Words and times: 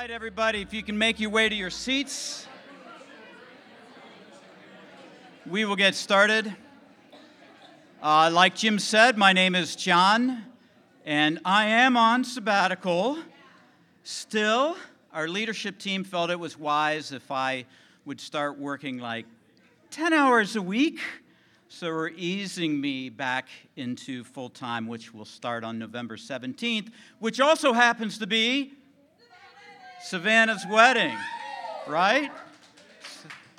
right, 0.00 0.12
everybody, 0.12 0.62
if 0.62 0.72
you 0.72 0.80
can 0.80 0.96
make 0.96 1.18
your 1.18 1.30
way 1.30 1.48
to 1.48 1.54
your 1.56 1.70
seats, 1.70 2.46
we 5.44 5.64
will 5.64 5.74
get 5.74 5.96
started. 5.96 6.54
Uh, 8.00 8.30
like 8.32 8.54
Jim 8.54 8.78
said, 8.78 9.18
my 9.18 9.32
name 9.32 9.56
is 9.56 9.74
John, 9.74 10.44
and 11.04 11.40
I 11.44 11.64
am 11.64 11.96
on 11.96 12.22
sabbatical. 12.22 13.18
Still, 14.04 14.76
our 15.12 15.26
leadership 15.26 15.80
team 15.80 16.04
felt 16.04 16.30
it 16.30 16.38
was 16.38 16.56
wise 16.56 17.10
if 17.10 17.32
I 17.32 17.64
would 18.04 18.20
start 18.20 18.56
working 18.56 18.98
like 18.98 19.26
10 19.90 20.12
hours 20.12 20.54
a 20.54 20.62
week. 20.62 21.00
So 21.66 21.88
we're 21.88 22.10
easing 22.10 22.80
me 22.80 23.08
back 23.08 23.48
into 23.74 24.22
full 24.22 24.48
time, 24.48 24.86
which 24.86 25.12
will 25.12 25.24
start 25.24 25.64
on 25.64 25.76
November 25.76 26.16
17th, 26.16 26.92
which 27.18 27.40
also 27.40 27.72
happens 27.72 28.18
to 28.18 28.28
be 28.28 28.77
Savannah's 30.02 30.64
wedding, 30.70 31.16
right? 31.86 32.30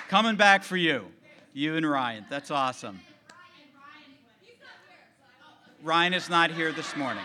Coming 0.07 0.35
back 0.35 0.63
for 0.63 0.77
you, 0.77 1.05
you 1.53 1.75
and 1.75 1.89
Ryan. 1.89 2.25
That's 2.29 2.49
awesome. 2.49 2.99
Ryan 5.83 6.13
is 6.13 6.29
not 6.29 6.51
here 6.51 6.71
this 6.71 6.95
morning. 6.95 7.23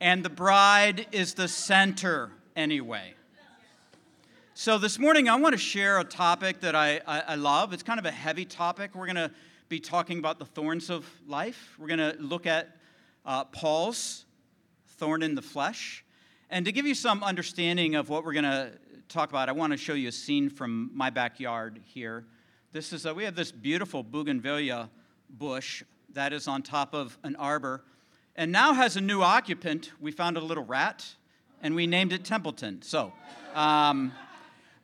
And 0.00 0.24
the 0.24 0.30
bride 0.30 1.06
is 1.10 1.34
the 1.34 1.48
center 1.48 2.30
anyway. 2.54 3.14
So, 4.54 4.76
this 4.76 4.98
morning 4.98 5.28
I 5.28 5.36
want 5.36 5.54
to 5.54 5.58
share 5.58 5.98
a 5.98 6.04
topic 6.04 6.60
that 6.60 6.74
I, 6.74 7.00
I, 7.06 7.20
I 7.20 7.34
love. 7.36 7.72
It's 7.72 7.82
kind 7.82 7.98
of 7.98 8.06
a 8.06 8.10
heavy 8.10 8.44
topic. 8.44 8.94
We're 8.94 9.06
going 9.06 9.16
to 9.16 9.30
be 9.68 9.80
talking 9.80 10.18
about 10.18 10.38
the 10.38 10.44
thorns 10.44 10.90
of 10.90 11.08
life. 11.26 11.74
We're 11.78 11.88
going 11.88 11.98
to 11.98 12.16
look 12.20 12.46
at 12.46 12.76
uh, 13.24 13.44
Paul's 13.44 14.24
thorn 14.98 15.22
in 15.22 15.34
the 15.34 15.42
flesh. 15.42 16.04
And 16.50 16.64
to 16.64 16.72
give 16.72 16.86
you 16.86 16.94
some 16.94 17.22
understanding 17.22 17.94
of 17.94 18.08
what 18.08 18.24
we're 18.24 18.32
going 18.32 18.44
to 18.44 18.72
talk 19.10 19.28
about, 19.28 19.50
I 19.50 19.52
want 19.52 19.72
to 19.72 19.76
show 19.76 19.92
you 19.92 20.08
a 20.08 20.12
scene 20.12 20.48
from 20.48 20.90
my 20.94 21.10
backyard 21.10 21.80
here. 21.84 22.24
This 22.72 22.94
is 22.94 23.04
a, 23.04 23.12
we 23.12 23.24
have 23.24 23.34
this 23.34 23.52
beautiful 23.52 24.02
bougainvillea 24.02 24.88
bush 25.28 25.82
that 26.14 26.32
is 26.32 26.48
on 26.48 26.62
top 26.62 26.94
of 26.94 27.18
an 27.22 27.36
arbor 27.36 27.84
and 28.34 28.50
now 28.50 28.72
has 28.72 28.96
a 28.96 29.00
new 29.02 29.20
occupant. 29.20 29.92
We 30.00 30.10
found 30.10 30.38
a 30.38 30.40
little 30.40 30.64
rat 30.64 31.04
and 31.62 31.74
we 31.74 31.86
named 31.86 32.14
it 32.14 32.24
Templeton. 32.24 32.80
So, 32.80 33.12
um, 33.54 34.12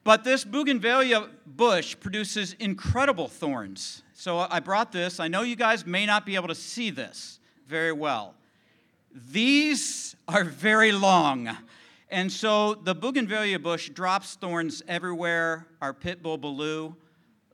but 0.03 0.23
this 0.23 0.45
bougainvillea 0.45 1.29
bush 1.47 1.97
produces 1.99 2.53
incredible 2.59 3.27
thorns. 3.27 4.03
So 4.13 4.39
I 4.39 4.61
brought 4.61 4.93
this. 4.93 5.19
I 5.19 5.29
know 5.29 5.41
you 5.41 5.57
guys 5.57 5.87
may 5.87 6.05
not 6.05 6.27
be 6.27 6.35
able 6.35 6.49
to 6.49 6.55
see 6.55 6.91
this 6.91 7.41
very 7.67 7.93
well. 7.93 8.35
These 9.15 10.17
are 10.27 10.43
very 10.43 10.91
long. 10.91 11.57
And 12.11 12.33
so 12.33 12.75
the 12.75 12.97
bougainvillea 12.97 13.61
bush 13.61 13.89
drops 13.91 14.35
thorns 14.35 14.83
everywhere. 14.89 15.69
Our 15.81 15.95
pit 15.95 16.21
bull 16.21 16.37
Baloo 16.37 16.97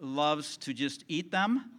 loves 0.01 0.57
to 0.59 0.73
just 0.73 1.05
eat 1.07 1.31
them. 1.31 1.71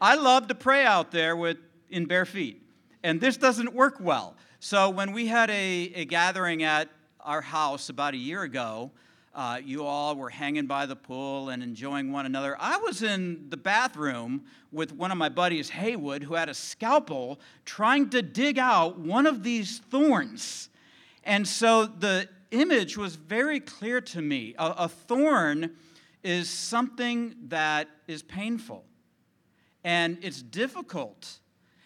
I 0.00 0.14
love 0.14 0.46
to 0.48 0.54
pray 0.54 0.84
out 0.84 1.10
there 1.10 1.34
with 1.34 1.58
in 1.90 2.06
bare 2.06 2.24
feet. 2.24 2.62
And 3.02 3.20
this 3.20 3.36
doesn't 3.36 3.74
work 3.74 3.96
well. 3.98 4.36
So 4.60 4.88
when 4.88 5.12
we 5.12 5.26
had 5.26 5.50
a, 5.50 5.92
a 5.94 6.04
gathering 6.04 6.62
at 6.62 6.88
our 7.20 7.40
house 7.40 7.88
about 7.88 8.14
a 8.14 8.18
year 8.18 8.42
ago, 8.42 8.92
uh, 9.34 9.60
you 9.64 9.84
all 9.84 10.16
were 10.16 10.30
hanging 10.30 10.66
by 10.66 10.86
the 10.86 10.96
pool 10.96 11.50
and 11.50 11.62
enjoying 11.62 12.12
one 12.12 12.26
another. 12.26 12.56
I 12.58 12.78
was 12.78 13.02
in 13.02 13.46
the 13.48 13.56
bathroom 13.56 14.44
with 14.72 14.92
one 14.92 15.12
of 15.12 15.18
my 15.18 15.28
buddies, 15.28 15.70
Haywood, 15.70 16.24
who 16.24 16.34
had 16.34 16.48
a 16.48 16.54
scalpel 16.54 17.40
trying 17.64 18.10
to 18.10 18.22
dig 18.22 18.58
out 18.58 18.98
one 18.98 19.26
of 19.26 19.42
these 19.42 19.78
thorns. 19.90 20.68
And 21.22 21.46
so 21.46 21.86
the 21.86 22.28
image 22.50 22.96
was 22.96 23.14
very 23.14 23.60
clear 23.60 24.00
to 24.00 24.20
me. 24.20 24.54
A, 24.58 24.74
a 24.78 24.88
thorn 24.88 25.76
is 26.22 26.50
something 26.50 27.34
that 27.48 27.88
is 28.08 28.22
painful 28.22 28.84
and 29.84 30.18
it's 30.22 30.42
difficult. 30.42 31.38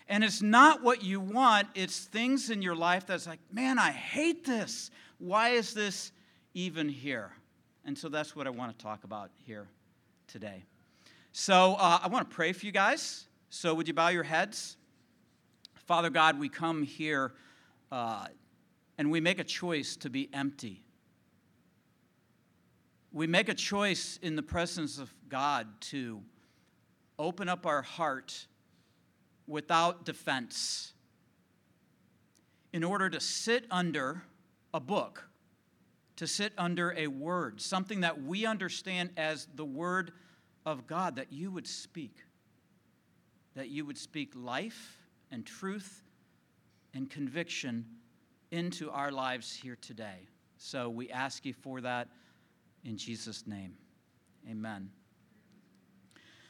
And 0.09 0.25
it's 0.25 0.43
not 0.43 0.83
what 0.83 1.03
you 1.03 1.21
want, 1.21 1.69
it's 1.75 2.01
things 2.01 2.51
in 2.51 2.61
your 2.63 2.77
life 2.77 3.07
that's 3.07 3.27
like, 3.27 3.41
man, 3.53 3.79
I 3.79 3.91
hate 3.91 4.45
this. 4.45 4.91
Why 5.19 5.51
is 5.51 5.73
this 5.73 6.13
even 6.55 6.89
here. 6.89 7.33
And 7.85 7.99
so 7.99 8.09
that's 8.09 8.35
what 8.35 8.47
I 8.47 8.51
want 8.51 8.77
to 8.77 8.83
talk 8.83 9.05
about 9.05 9.31
here 9.45 9.69
today. 10.27 10.65
So 11.33 11.75
uh, 11.75 11.99
I 12.03 12.09
want 12.09 12.31
to 12.31 12.35
pray 12.35 12.53
for 12.53 12.65
you 12.65 12.73
guys. 12.73 13.27
So 13.51 13.75
would 13.75 13.89
you 13.89 13.95
bow 13.95 14.09
your 14.09 14.23
heads? 14.23 14.77
Father 15.75 16.09
God, 16.09 16.39
we 16.39 16.49
come 16.49 16.83
here 16.83 17.35
uh, 17.93 18.27
and 18.97 19.11
we 19.11 19.21
make 19.21 19.39
a 19.39 19.45
choice 19.45 19.97
to 19.97 20.09
be 20.09 20.31
empty. 20.33 20.83
We 23.13 23.27
make 23.27 23.49
a 23.49 23.55
choice 23.55 24.19
in 24.23 24.35
the 24.35 24.43
presence 24.43 24.99
of 24.99 25.13
God 25.29 25.67
to 25.83 26.23
open 27.19 27.49
up 27.49 27.67
our 27.67 27.83
heart 27.83 28.47
without 29.47 30.05
defense 30.05 30.93
in 32.73 32.83
order 32.83 33.11
to 33.11 33.21
sit 33.21 33.67
under 33.71 34.23
a 34.73 34.81
book 34.81 35.29
to 36.17 36.27
sit 36.27 36.53
under 36.57 36.93
a 36.97 37.07
word, 37.09 37.61
something 37.61 38.01
that 38.01 38.23
we 38.23 38.47
understand 38.47 39.11
as 39.17 39.49
the 39.55 39.65
word 39.65 40.13
of 40.65 40.87
God, 40.87 41.17
that 41.17 41.33
you 41.33 41.51
would 41.51 41.67
speak, 41.67 42.19
that 43.55 43.69
you 43.69 43.85
would 43.85 43.99
speak 43.99 44.33
life 44.35 44.99
and 45.31 45.45
truth 45.45 46.03
and 46.95 47.11
conviction 47.11 47.85
into 48.51 48.91
our 48.91 49.11
lives 49.11 49.55
here 49.55 49.77
today. 49.81 50.29
So 50.57 50.89
we 50.89 51.11
ask 51.11 51.45
you 51.45 51.53
for 51.53 51.81
that 51.81 52.09
in 52.85 52.97
Jesus' 52.97 53.47
name. 53.47 53.75
Amen. 54.49 54.91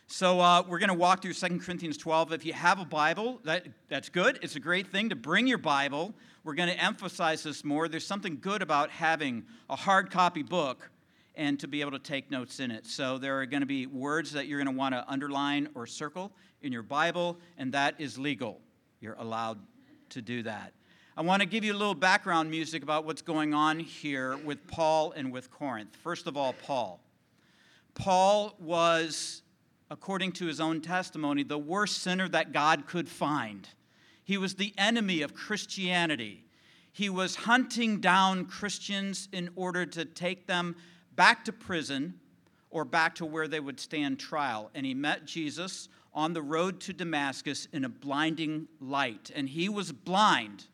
So 0.06 0.38
uh, 0.38 0.62
we're 0.68 0.78
going 0.78 0.88
to 0.88 0.94
walk 0.94 1.22
through 1.22 1.32
2 1.32 1.58
Corinthians 1.60 1.96
12. 1.96 2.32
If 2.32 2.44
you 2.44 2.52
have 2.52 2.78
a 2.78 2.84
Bible, 2.84 3.40
that, 3.44 3.66
that's 3.88 4.10
good. 4.10 4.38
It's 4.42 4.54
a 4.54 4.60
great 4.60 4.88
thing 4.88 5.08
to 5.08 5.16
bring 5.16 5.46
your 5.46 5.58
Bible. 5.58 6.14
We're 6.44 6.54
going 6.54 6.68
to 6.68 6.78
emphasize 6.78 7.42
this 7.42 7.64
more. 7.64 7.88
There's 7.88 8.06
something 8.06 8.38
good 8.40 8.60
about 8.60 8.90
having 8.90 9.44
a 9.70 9.76
hard 9.76 10.10
copy 10.10 10.42
book 10.42 10.90
and 11.34 11.58
to 11.60 11.66
be 11.66 11.80
able 11.80 11.92
to 11.92 11.98
take 11.98 12.30
notes 12.30 12.60
in 12.60 12.70
it. 12.70 12.86
So 12.86 13.18
there 13.18 13.40
are 13.40 13.46
going 13.46 13.62
to 13.62 13.66
be 13.66 13.86
words 13.86 14.30
that 14.32 14.46
you're 14.46 14.62
going 14.62 14.72
to 14.72 14.78
want 14.78 14.94
to 14.94 15.04
underline 15.10 15.68
or 15.74 15.86
circle 15.86 16.32
in 16.62 16.70
your 16.70 16.82
Bible, 16.82 17.38
and 17.56 17.72
that 17.72 17.94
is 17.98 18.18
legal. 18.18 18.60
You're 19.00 19.16
allowed 19.18 19.58
to 20.10 20.22
do 20.22 20.42
that. 20.42 20.74
I 21.16 21.22
want 21.22 21.40
to 21.40 21.46
give 21.46 21.64
you 21.64 21.72
a 21.72 21.78
little 21.78 21.94
background 21.94 22.50
music 22.50 22.82
about 22.82 23.04
what's 23.04 23.22
going 23.22 23.54
on 23.54 23.78
here 23.78 24.36
with 24.38 24.66
Paul 24.68 25.12
and 25.12 25.32
with 25.32 25.50
Corinth. 25.50 25.96
First 26.02 26.26
of 26.26 26.36
all, 26.36 26.52
Paul. 26.52 27.00
Paul 27.94 28.54
was 28.58 29.42
according 29.94 30.32
to 30.32 30.46
his 30.46 30.60
own 30.60 30.80
testimony, 30.80 31.44
the 31.44 31.56
worst 31.56 31.98
sinner 31.98 32.28
that 32.28 32.50
God 32.50 32.84
could 32.84 33.08
find. 33.08 33.68
He 34.24 34.36
was 34.36 34.56
the 34.56 34.74
enemy 34.76 35.22
of 35.22 35.34
Christianity. 35.34 36.42
He 36.90 37.08
was 37.08 37.36
hunting 37.36 38.00
down 38.00 38.46
Christians 38.46 39.28
in 39.30 39.50
order 39.54 39.86
to 39.86 40.04
take 40.04 40.48
them 40.48 40.74
back 41.14 41.44
to 41.44 41.52
prison 41.52 42.14
or 42.70 42.84
back 42.84 43.14
to 43.14 43.24
where 43.24 43.46
they 43.46 43.60
would 43.60 43.78
stand 43.78 44.18
trial. 44.18 44.68
And 44.74 44.84
he 44.84 44.94
met 44.94 45.26
Jesus 45.26 45.88
on 46.12 46.32
the 46.32 46.42
road 46.42 46.80
to 46.80 46.92
Damascus 46.92 47.68
in 47.72 47.84
a 47.84 47.88
blinding 47.88 48.66
light. 48.80 49.30
And 49.32 49.48
he 49.48 49.68
was 49.68 49.92
blind 49.92 50.66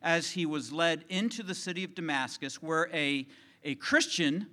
as 0.00 0.30
he 0.30 0.46
was 0.46 0.72
led 0.72 1.04
into 1.10 1.42
the 1.42 1.54
city 1.54 1.84
of 1.84 1.94
Damascus, 1.94 2.62
where 2.62 2.88
a, 2.94 3.26
a 3.62 3.74
Christian 3.74 4.46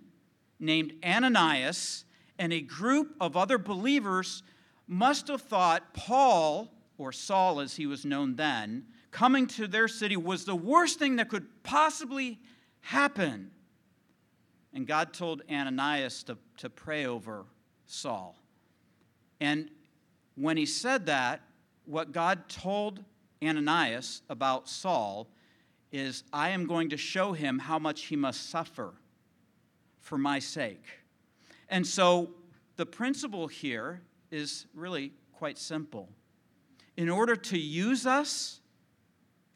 named 0.59 0.95
Ananias 1.01 2.03
and 2.37 2.51
a 2.51 2.61
group 2.61 3.15
of 3.19 3.37
other 3.37 3.57
believers 3.57 4.43
must 4.87 5.27
have 5.27 5.41
thought 5.41 5.93
Paul, 5.93 6.71
or 6.97 7.11
Saul 7.11 7.59
as 7.59 7.75
he 7.75 7.85
was 7.85 8.05
known 8.05 8.35
then, 8.35 8.85
coming 9.11 9.47
to 9.47 9.67
their 9.67 9.87
city 9.87 10.17
was 10.17 10.45
the 10.45 10.55
worst 10.55 10.99
thing 10.99 11.17
that 11.17 11.29
could 11.29 11.45
possibly 11.63 12.39
happen. 12.81 13.51
And 14.73 14.87
God 14.87 15.13
told 15.13 15.43
Ananias 15.51 16.23
to, 16.23 16.37
to 16.57 16.69
pray 16.69 17.05
over 17.05 17.45
Saul. 17.85 18.35
And 19.39 19.69
when 20.35 20.57
he 20.57 20.65
said 20.65 21.07
that, 21.07 21.41
what 21.85 22.11
God 22.11 22.47
told 22.47 23.03
Ananias 23.43 24.21
about 24.29 24.69
Saul 24.69 25.27
is, 25.91 26.23
I 26.31 26.49
am 26.49 26.67
going 26.67 26.89
to 26.89 26.97
show 26.97 27.33
him 27.33 27.59
how 27.59 27.79
much 27.79 28.03
he 28.03 28.15
must 28.15 28.49
suffer 28.49 28.93
for 29.99 30.17
my 30.17 30.39
sake. 30.39 30.85
And 31.71 31.87
so 31.87 32.29
the 32.75 32.85
principle 32.85 33.47
here 33.47 34.01
is 34.29 34.67
really 34.75 35.13
quite 35.33 35.57
simple. 35.57 36.09
In 36.97 37.09
order 37.09 37.35
to 37.35 37.57
use 37.57 38.05
us, 38.05 38.59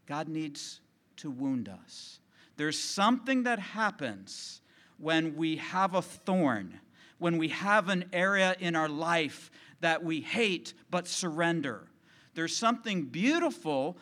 God 0.07 0.29
needs 0.29 0.79
to 1.17 1.29
wound 1.29 1.69
us. 1.69 2.19
There's 2.55 2.79
something 2.79 3.43
that 3.43 3.59
happens 3.59 4.61
when 4.97 5.35
we 5.35 5.57
have 5.57 5.93
a 5.93 6.01
thorn, 6.01 6.79
when 7.17 7.37
we 7.37 7.49
have 7.49 7.89
an 7.89 8.05
area 8.13 8.55
in 8.59 8.77
our 8.77 8.87
life 8.87 9.51
that 9.81 10.01
we 10.01 10.21
hate 10.21 10.73
but 10.89 11.07
surrender. 11.07 11.89
There's 12.33 12.55
something 12.55 13.03
beautiful 13.03 13.97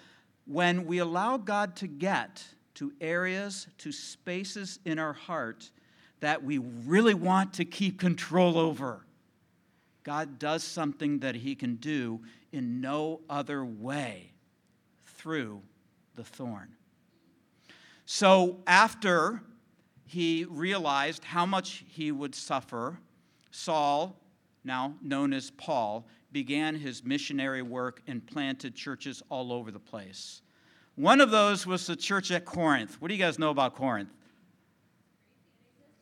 when 0.46 0.86
we 0.86 1.00
allow 1.00 1.38
God 1.38 1.76
to 1.78 1.88
get 1.88 2.44
to 2.76 2.94
areas, 3.02 3.68
to 3.80 3.92
spaces 3.92 4.80
in 4.86 5.00
our 5.00 5.14
heart 5.14 5.72
that 6.24 6.42
we 6.42 6.58
really 6.58 7.14
want 7.14 7.52
to 7.52 7.66
keep 7.66 8.00
control 8.00 8.58
over. 8.58 9.06
God 10.04 10.40
does 10.40 10.64
something 10.64 11.20
that 11.20 11.36
He 11.36 11.54
can 11.54 11.76
do 11.76 12.22
in 12.54 12.80
no 12.80 13.20
other 13.30 13.66
way 13.66 14.32
through 15.06 15.62
the 16.16 16.24
thorn. 16.24 16.70
So, 18.06 18.60
after 18.68 19.42
he 20.06 20.46
realized 20.50 21.26
how 21.26 21.46
much 21.46 21.84
he 21.90 22.14
would 22.14 22.36
suffer, 22.36 23.00
Saul, 23.52 24.16
now 24.64 24.94
known 25.02 25.34
as 25.34 25.52
Paul, 25.52 26.08
began 26.32 26.76
his 26.76 27.04
missionary 27.04 27.64
work 27.64 28.02
and 28.08 28.26
planted 28.26 28.76
churches 28.76 29.22
all 29.28 29.52
over 29.52 29.72
the 29.72 29.80
place. 29.80 30.42
One 30.96 31.20
of 31.20 31.32
those 31.32 31.68
was 31.68 31.86
the 31.86 31.98
church 31.98 32.32
at 32.32 32.46
Corinth. 32.46 33.02
What 33.02 33.10
do 33.10 33.14
you 33.14 33.22
guys 33.22 33.38
know 33.38 33.50
about 33.50 33.76
Corinth? 33.76 34.10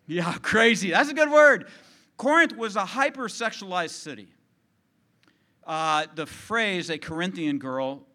Yeah, 0.07 0.33
crazy. 0.41 0.91
That's 0.91 1.09
a 1.09 1.13
good 1.13 1.31
word. 1.31 1.67
Corinth 2.17 2.55
was 2.55 2.75
a 2.75 2.83
hypersexualized 2.83 3.89
city. 3.89 4.27
Uh, 5.65 6.05
the 6.15 6.25
phrase 6.25 6.89
a 6.89 6.97
Corinthian 6.97 7.57
girl 7.57 8.05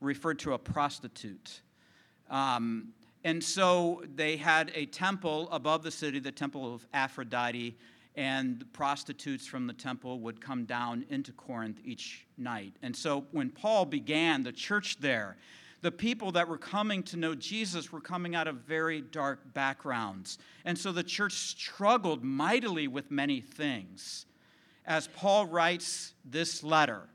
referred 0.00 0.38
to 0.40 0.52
a 0.52 0.58
prostitute. 0.58 1.60
Um, 2.30 2.88
and 3.24 3.42
so 3.42 4.02
they 4.14 4.36
had 4.36 4.72
a 4.74 4.86
temple 4.86 5.48
above 5.52 5.82
the 5.82 5.90
city, 5.90 6.18
the 6.18 6.32
temple 6.32 6.74
of 6.74 6.86
Aphrodite, 6.92 7.76
and 8.14 8.64
prostitutes 8.72 9.46
from 9.46 9.66
the 9.66 9.72
temple 9.72 10.20
would 10.20 10.40
come 10.40 10.64
down 10.64 11.04
into 11.08 11.32
Corinth 11.32 11.78
each 11.84 12.26
night. 12.36 12.74
And 12.82 12.94
so 12.94 13.26
when 13.30 13.50
Paul 13.50 13.84
began 13.84 14.42
the 14.42 14.52
church 14.52 14.98
there, 15.00 15.36
the 15.82 15.90
people 15.90 16.32
that 16.32 16.48
were 16.48 16.58
coming 16.58 17.02
to 17.02 17.16
know 17.16 17.34
Jesus 17.34 17.92
were 17.92 18.00
coming 18.00 18.36
out 18.36 18.46
of 18.46 18.56
very 18.58 19.00
dark 19.00 19.52
backgrounds. 19.52 20.38
And 20.64 20.78
so 20.78 20.92
the 20.92 21.02
church 21.02 21.32
struggled 21.32 22.22
mightily 22.22 22.86
with 22.86 23.10
many 23.10 23.40
things. 23.40 24.26
As 24.86 25.08
Paul 25.08 25.46
writes 25.46 26.14
this 26.24 26.62
letter, 26.62 27.08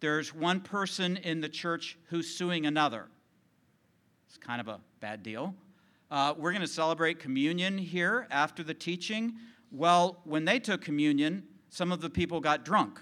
there's 0.00 0.34
one 0.34 0.60
person 0.60 1.16
in 1.18 1.40
the 1.40 1.48
church 1.48 1.96
who's 2.08 2.28
suing 2.28 2.66
another. 2.66 3.06
It's 4.28 4.36
kind 4.36 4.60
of 4.60 4.68
a 4.68 4.80
bad 5.00 5.22
deal. 5.22 5.54
Uh, 6.10 6.34
we're 6.36 6.52
going 6.52 6.62
to 6.62 6.68
celebrate 6.68 7.20
communion 7.20 7.78
here 7.78 8.26
after 8.30 8.64
the 8.64 8.74
teaching. 8.74 9.34
Well, 9.70 10.20
when 10.24 10.44
they 10.44 10.58
took 10.58 10.80
communion, 10.80 11.44
some 11.68 11.92
of 11.92 12.00
the 12.00 12.10
people 12.10 12.40
got 12.40 12.64
drunk. 12.64 13.00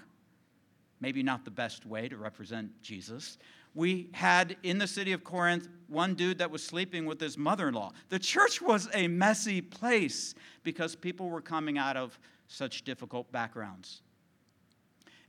Maybe 0.99 1.23
not 1.23 1.45
the 1.45 1.51
best 1.51 1.85
way 1.85 2.07
to 2.07 2.17
represent 2.17 2.69
Jesus 2.81 3.37
we 3.77 4.09
had 4.11 4.57
in 4.63 4.79
the 4.79 4.87
city 4.87 5.11
of 5.11 5.23
Corinth 5.23 5.67
one 5.87 6.15
dude 6.15 6.39
that 6.39 6.49
was 6.49 6.63
sleeping 6.63 7.05
with 7.05 7.21
his 7.21 7.37
mother 7.37 7.67
in 7.67 7.75
law. 7.75 7.91
The 8.09 8.17
church 8.17 8.59
was 8.59 8.89
a 8.91 9.07
messy 9.07 9.61
place 9.61 10.33
because 10.63 10.95
people 10.95 11.29
were 11.29 11.41
coming 11.41 11.77
out 11.77 11.95
of 11.95 12.17
such 12.47 12.83
difficult 12.83 13.31
backgrounds. 13.31 14.01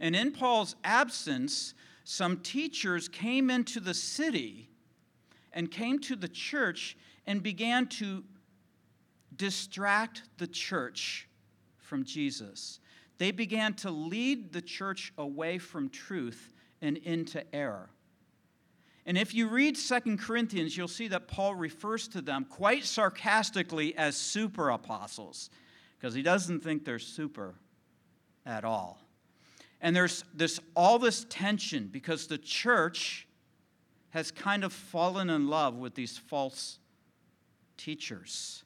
And 0.01 0.17
in 0.17 0.33
Paul's 0.33 0.77
absence, 0.83 1.75
some 2.05 2.39
teachers 2.39 3.07
came 3.07 3.51
into 3.51 3.81
the 3.81 3.93
city 3.93 4.71
and 5.53 5.71
came 5.71 5.99
to 5.99 6.17
the 6.17 6.29
church 6.29 6.97
and 7.27 7.43
began 7.43 7.87
to 7.87 8.25
distract 9.37 10.23
the 10.39 10.47
church 10.47 11.29
from 11.77 12.03
Jesus. 12.03 12.81
They 13.19 13.31
began 13.31 13.75
to 13.75 13.91
lead 13.91 14.55
the 14.55 14.63
church 14.63 15.13
away 15.19 15.59
from 15.59 15.91
truth 15.91 16.55
and 16.81 16.97
into 16.97 17.45
error. 17.55 17.91
And 19.09 19.17
if 19.17 19.33
you 19.33 19.49
read 19.49 19.79
Second 19.79 20.19
Corinthians, 20.19 20.77
you'll 20.77 20.87
see 20.87 21.09
that 21.09 21.29
Paul 21.29 21.55
refers 21.55 22.09
to 22.09 22.21
them 22.21 22.45
quite 22.45 22.85
sarcastically 22.85 23.97
as 23.97 24.19
super 24.19 24.69
apostles, 24.69 25.49
because 25.99 26.13
he 26.13 26.21
doesn't 26.21 26.61
think 26.61 26.85
they're 26.85 26.99
super 26.99 27.55
at 28.45 28.67
all. 28.67 29.01
And 29.81 29.97
there's 29.97 30.25
this 30.35 30.61
all 30.77 30.99
this 30.99 31.25
tension 31.31 31.89
because 31.91 32.27
the 32.27 32.37
church 32.37 33.27
has 34.11 34.31
kind 34.31 34.63
of 34.63 34.75
fallen 34.75 35.31
in 35.31 35.49
love 35.49 35.75
with 35.77 35.95
these 35.95 36.19
false 36.19 36.79
teachers. 37.79 38.63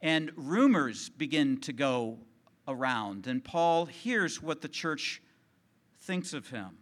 And 0.00 0.30
rumors 0.36 1.08
begin 1.08 1.60
to 1.62 1.72
go 1.72 2.20
around, 2.68 3.26
and 3.26 3.42
Paul 3.42 3.86
hears 3.86 4.40
what 4.40 4.60
the 4.60 4.68
church 4.68 5.20
thinks 6.02 6.32
of 6.34 6.50
him. 6.50 6.78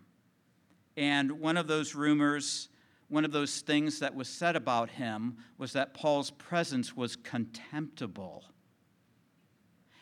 And 0.99 1.41
one 1.41 1.57
of 1.57 1.67
those 1.67 1.95
rumors 1.95 2.69
one 3.09 3.25
of 3.25 3.33
those 3.33 3.61
things 3.61 4.01
that 4.01 4.15
was 4.15 4.29
said 4.29 4.57
about 4.57 4.91
him 4.91 5.37
was 5.59 5.73
that 5.73 5.95
Paul's 5.95 6.31
presence 6.31 6.97
was 6.97 7.17
contemptible. 7.17 8.45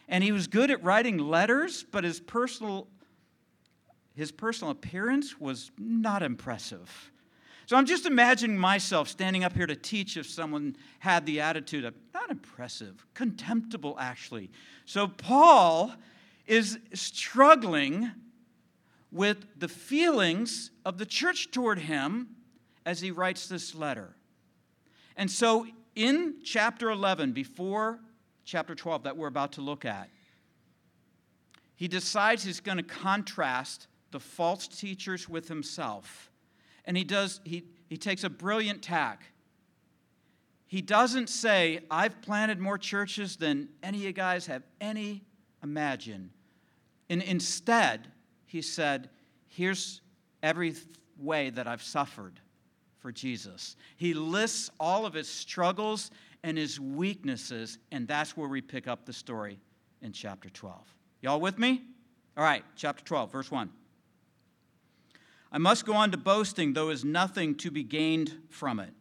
And 0.08 0.22
he 0.22 0.32
was 0.32 0.46
good 0.46 0.70
at 0.70 0.82
writing 0.82 1.19
letters, 1.19 1.84
but 1.90 2.04
his 2.04 2.20
personal, 2.20 2.88
his 4.14 4.31
personal 4.31 4.70
appearance 4.70 5.40
was 5.40 5.70
not 5.78 6.22
impressive. 6.22 7.10
So 7.66 7.76
I'm 7.76 7.87
just 7.87 8.06
imagining 8.06 8.58
myself 8.58 9.08
standing 9.08 9.44
up 9.44 9.55
here 9.55 9.66
to 9.66 9.76
teach 9.76 10.16
if 10.16 10.28
someone 10.28 10.76
had 10.98 11.25
the 11.26 11.40
attitude 11.40 11.84
of 11.84 11.94
not 12.12 12.31
impressive, 12.31 13.06
contemptible, 13.14 13.96
actually. 13.98 14.50
So 14.84 15.08
Paul 15.08 15.93
is 16.46 16.78
struggling 16.93 18.10
with 19.10 19.46
the 19.58 19.69
feelings 19.69 20.70
of 20.84 20.98
the 20.98 21.06
church 21.06 21.50
toward 21.50 21.78
him 21.78 22.28
as 22.84 23.00
he 23.00 23.11
writes 23.11 23.49
this 23.49 23.75
letter. 23.75 24.14
And 25.17 25.31
so, 25.31 25.67
in 25.94 26.37
chapter 26.43 26.90
11, 26.90 27.32
before 27.32 28.00
chapter 28.44 28.75
12 28.75 29.05
that 29.05 29.17
we're 29.17 29.29
about 29.29 29.52
to 29.52 29.61
look 29.61 29.84
at, 29.84 30.08
he 31.75 31.88
decides 31.88 32.44
he's 32.44 32.61
going 32.61 32.79
to 32.79 32.82
contrast 32.82 33.88
the 34.11 34.20
false 34.20 34.69
teachers 34.69 35.29
with 35.29 35.49
himself. 35.49 36.31
And 36.84 36.96
he 36.96 37.05
does, 37.05 37.40
he, 37.44 37.64
he 37.88 37.96
takes 37.96 38.25
a 38.25 38.31
brilliant 38.31 38.82
tack. 38.82 39.25
He 40.67 40.81
doesn't 40.81 41.29
say, 41.29 41.81
I've 41.90 42.23
planted 42.23 42.58
more 42.58 42.79
churches 42.79 43.37
than 43.37 43.69
any 43.82 43.99
of 43.99 44.05
you 44.05 44.12
guys 44.12 44.46
have 44.46 44.62
any 44.81 45.25
imagine. 45.62 46.31
And 47.11 47.20
instead, 47.23 48.08
he 48.46 48.62
said, 48.62 49.11
Here's 49.49 50.00
every 50.43 50.75
way 51.19 51.50
that 51.50 51.67
I've 51.67 51.82
suffered 51.82 52.40
for 53.02 53.12
Jesus. 53.12 53.76
He 53.96 54.14
lists 54.14 54.70
all 54.78 55.04
of 55.04 55.12
his 55.12 55.28
struggles 55.28 56.12
and 56.44 56.56
his 56.56 56.78
weaknesses, 56.78 57.78
and 57.90 58.06
that's 58.06 58.37
where 58.37 58.49
we 58.49 58.60
pick 58.60 58.86
up 58.86 59.05
the 59.05 59.12
story 59.12 59.58
in 60.00 60.12
chapter 60.12 60.48
12. 60.48 60.81
Y'all 61.20 61.41
with 61.41 61.58
me? 61.58 61.82
All 62.36 62.44
right, 62.44 62.65
chapter 62.76 63.05
12, 63.05 63.32
verse 63.32 63.50
1. 63.50 63.69
I 65.50 65.58
must 65.58 65.84
go 65.84 65.94
on 65.94 66.12
to 66.12 66.17
boasting, 66.17 66.72
though 66.72 66.88
is 66.88 67.05
nothing 67.05 67.56
to 67.56 67.70
be 67.70 67.82
gained 67.82 68.38
from 68.48 68.79
it. 68.79 68.94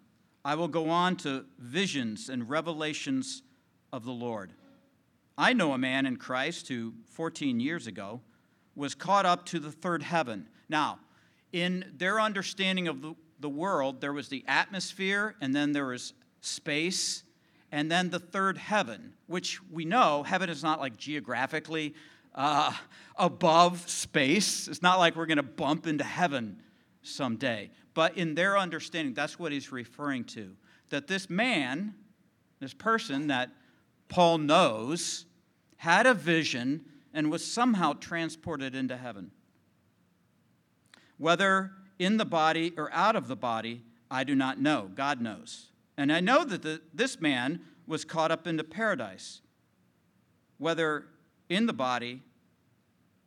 I 0.43 0.55
will 0.55 0.67
go 0.67 0.89
on 0.89 1.15
to 1.17 1.45
visions 1.59 2.27
and 2.27 2.49
revelations 2.49 3.43
of 3.93 4.03
the 4.03 4.11
Lord. 4.11 4.51
I 5.37 5.53
know 5.53 5.73
a 5.73 5.77
man 5.77 6.05
in 6.05 6.17
Christ 6.17 6.67
who, 6.67 6.93
14 7.11 7.59
years 7.59 7.87
ago, 7.87 8.21
was 8.75 8.95
caught 8.95 9.25
up 9.25 9.45
to 9.47 9.59
the 9.59 9.71
third 9.71 10.03
heaven. 10.03 10.47
Now, 10.67 10.99
in 11.53 11.91
their 11.95 12.19
understanding 12.19 12.87
of 12.87 13.01
the 13.01 13.15
the 13.41 13.49
world, 13.49 14.01
there 14.01 14.13
was 14.13 14.29
the 14.29 14.43
atmosphere, 14.47 15.35
and 15.41 15.55
then 15.55 15.71
there 15.71 15.87
was 15.87 16.13
space, 16.41 17.23
and 17.71 17.91
then 17.91 18.09
the 18.09 18.19
third 18.19 18.57
heaven, 18.57 19.13
which 19.27 19.59
we 19.71 19.85
know 19.85 20.23
heaven 20.23 20.49
is 20.49 20.63
not 20.63 20.79
like 20.79 20.97
geographically 20.97 21.93
uh, 22.35 22.73
above 23.15 23.89
space. 23.89 24.67
It's 24.67 24.81
not 24.81 24.99
like 24.99 25.15
we're 25.15 25.25
going 25.25 25.37
to 25.37 25.43
bump 25.43 25.87
into 25.87 26.03
heaven 26.03 26.61
someday. 27.01 27.71
But 27.93 28.17
in 28.17 28.35
their 28.35 28.57
understanding, 28.57 29.13
that's 29.13 29.37
what 29.37 29.51
he's 29.51 29.71
referring 29.71 30.23
to. 30.25 30.55
That 30.89 31.07
this 31.07 31.29
man, 31.29 31.95
this 32.59 32.73
person 32.73 33.27
that 33.27 33.49
Paul 34.07 34.37
knows, 34.37 35.25
had 35.77 36.05
a 36.05 36.13
vision 36.13 36.85
and 37.13 37.31
was 37.31 37.45
somehow 37.45 37.93
transported 37.93 38.75
into 38.75 38.95
heaven. 38.95 39.31
Whether 41.17 41.71
in 42.01 42.17
the 42.17 42.25
body 42.25 42.73
or 42.77 42.91
out 42.91 43.15
of 43.15 43.27
the 43.27 43.35
body, 43.35 43.83
I 44.09 44.23
do 44.23 44.33
not 44.33 44.59
know. 44.59 44.89
God 44.95 45.21
knows. 45.21 45.67
And 45.95 46.11
I 46.11 46.19
know 46.19 46.43
that 46.43 46.63
the, 46.63 46.81
this 46.91 47.21
man 47.21 47.61
was 47.85 48.03
caught 48.03 48.31
up 48.31 48.47
into 48.47 48.63
paradise, 48.63 49.41
whether 50.57 51.05
in 51.47 51.67
the 51.67 51.73
body 51.73 52.23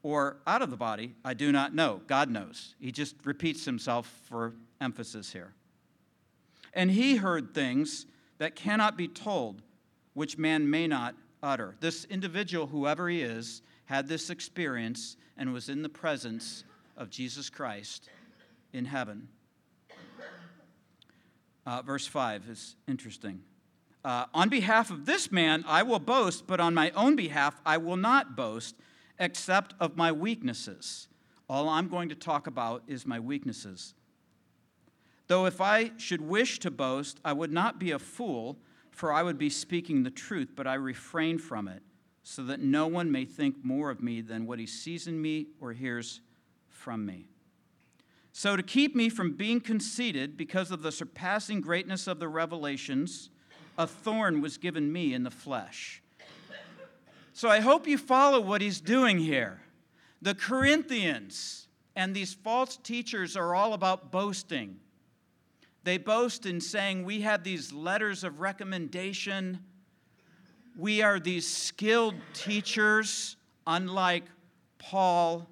or 0.03 0.39
out 0.45 0.61
of 0.61 0.71
the 0.71 0.77
body, 0.77 1.15
I 1.25 1.35
do 1.35 1.53
not 1.53 1.73
know. 1.73 2.03
God 2.09 2.29
knows. 2.29 2.75
He 2.81 2.91
just 2.91 3.15
repeats 3.23 3.65
himself 3.65 4.13
for 4.29 4.55
emphasis 4.81 5.33
here. 5.33 5.55
And 6.73 6.91
he 6.91 7.15
heard 7.15 7.55
things 7.55 8.07
that 8.39 8.57
cannot 8.57 8.97
be 8.97 9.07
told, 9.07 9.63
which 10.15 10.37
man 10.37 10.69
may 10.69 10.89
not 10.89 11.15
utter. 11.45 11.77
This 11.79 12.07
individual, 12.07 12.67
whoever 12.67 13.09
he 13.09 13.23
is, 13.23 13.63
had 13.85 14.09
this 14.09 14.31
experience 14.31 15.17
and 15.37 15.53
was 15.53 15.69
in 15.69 15.83
the 15.83 15.89
presence 15.89 16.65
of 16.97 17.09
Jesus 17.09 17.49
Christ 17.49 18.09
in 18.75 18.85
heaven. 18.85 19.29
Uh, 21.67 21.81
verse 21.81 22.07
5 22.07 22.49
is 22.49 22.77
interesting. 22.87 23.41
uh, 24.05 24.27
On 24.35 24.51
behalf 24.51 24.91
of 24.91 25.07
this 25.07 25.33
man, 25.33 25.65
I 25.67 25.83
will 25.83 25.99
boast, 25.99 26.47
but 26.47 26.61
on 26.61 26.75
my 26.75 26.91
own 26.91 27.17
behalf, 27.17 27.59
I 27.65 27.79
will 27.79 27.97
not 27.97 28.37
boast, 28.37 28.75
except 29.19 29.73
of 29.81 29.97
my 29.97 30.13
weaknesses. 30.13 31.09
All 31.49 31.69
I'm 31.69 31.89
going 31.89 32.11
to 32.11 32.15
talk 32.15 32.47
about 32.47 32.83
is 32.87 33.07
my 33.07 33.19
weaknesses. 33.19 33.95
Though 35.27 35.47
if 35.47 35.61
I 35.61 35.93
should 35.97 36.21
wish 36.21 36.59
to 36.61 36.71
boast, 36.71 37.19
I 37.25 37.33
would 37.33 37.53
not 37.53 37.79
be 37.79 37.93
a 37.93 37.99
fool, 37.99 38.59
for 38.91 39.11
I 39.13 39.23
would 39.23 39.39
be 39.39 39.49
speaking 39.49 40.03
the 40.03 40.11
truth, 40.11 40.51
but 40.55 40.67
I 40.67 40.75
refrain 40.75 41.39
from 41.39 41.67
it, 41.69 41.83
so 42.23 42.43
that 42.45 42.61
no 42.61 42.87
one 42.87 43.11
may 43.11 43.25
think 43.25 43.65
more 43.65 43.91
of 43.91 44.03
me 44.03 44.21
than 44.21 44.47
what 44.47 44.59
he 44.59 44.67
sees 44.67 45.07
in 45.07 45.21
me 45.21 45.47
or 45.61 45.73
hears 45.73 46.21
from 46.69 47.07
me. 47.07 47.29
So, 48.37 48.57
to 48.57 48.65
keep 48.65 48.97
me 48.97 49.11
from 49.11 49.35
being 49.35 49.61
conceited 49.61 50.37
because 50.37 50.73
of 50.73 50.83
the 50.83 50.91
surpassing 50.91 51.61
greatness 51.61 52.09
of 52.09 52.19
the 52.19 52.27
revelations, 52.27 53.31
a 53.79 53.87
thorn 53.87 54.41
was 54.41 54.59
given 54.59 54.93
me 54.93 55.15
in 55.15 55.23
the 55.23 55.31
flesh. 55.31 56.03
So, 57.33 57.49
I 57.49 57.61
hope 57.61 57.87
you 57.87 57.97
follow 57.97 58.41
what 58.41 58.61
he's 58.61 58.81
doing 58.81 59.21
here. 59.21 59.61
The 60.21 60.35
Corinthians 60.35 61.69
and 61.95 62.13
these 62.13 62.35
false 62.35 62.77
teachers 62.77 63.37
are 63.37 63.55
all 63.55 63.73
about 63.73 64.11
boasting. 64.11 64.81
They 65.85 65.97
boast 65.97 66.45
in 66.45 66.61
saying, 66.61 67.05
We 67.05 67.21
have 67.21 67.45
these 67.45 67.73
letters 67.73 68.25
of 68.25 68.41
recommendation. 68.41 69.61
We 70.77 71.03
are 71.03 71.21
these 71.21 71.47
skilled 71.47 72.17
teachers, 72.33 73.37
unlike 73.65 74.25
Paul. 74.79 75.49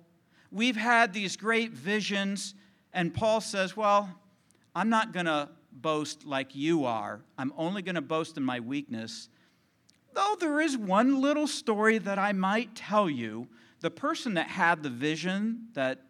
We've 0.50 0.76
had 0.76 1.12
these 1.12 1.36
great 1.36 1.70
visions. 1.70 2.56
And 2.92 3.12
Paul 3.14 3.40
says, 3.40 3.76
Well, 3.76 4.08
I'm 4.74 4.88
not 4.88 5.12
going 5.12 5.26
to 5.26 5.48
boast 5.72 6.24
like 6.26 6.54
you 6.54 6.84
are. 6.84 7.22
I'm 7.38 7.52
only 7.56 7.82
going 7.82 7.94
to 7.94 8.02
boast 8.02 8.36
in 8.36 8.42
my 8.42 8.60
weakness. 8.60 9.28
Though 10.14 10.36
there 10.38 10.60
is 10.60 10.76
one 10.76 11.20
little 11.20 11.46
story 11.46 11.98
that 11.98 12.18
I 12.18 12.32
might 12.32 12.74
tell 12.74 13.08
you. 13.08 13.48
The 13.80 13.90
person 13.90 14.34
that 14.34 14.46
had 14.46 14.84
the 14.84 14.90
vision 14.90 15.68
that 15.72 16.02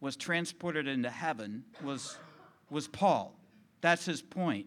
was 0.00 0.16
transported 0.16 0.88
into 0.88 1.10
heaven 1.10 1.64
was 1.82 2.16
was 2.70 2.88
Paul. 2.88 3.38
That's 3.80 4.04
his 4.04 4.22
point. 4.22 4.66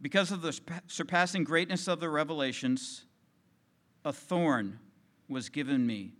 Because 0.00 0.30
of 0.32 0.42
the 0.42 0.58
surpassing 0.86 1.44
greatness 1.44 1.88
of 1.88 1.98
the 1.98 2.10
revelations, 2.10 3.03
a 4.04 4.12
thorn 4.12 4.78
was 5.28 5.48
given 5.48 5.86
me 5.86 6.12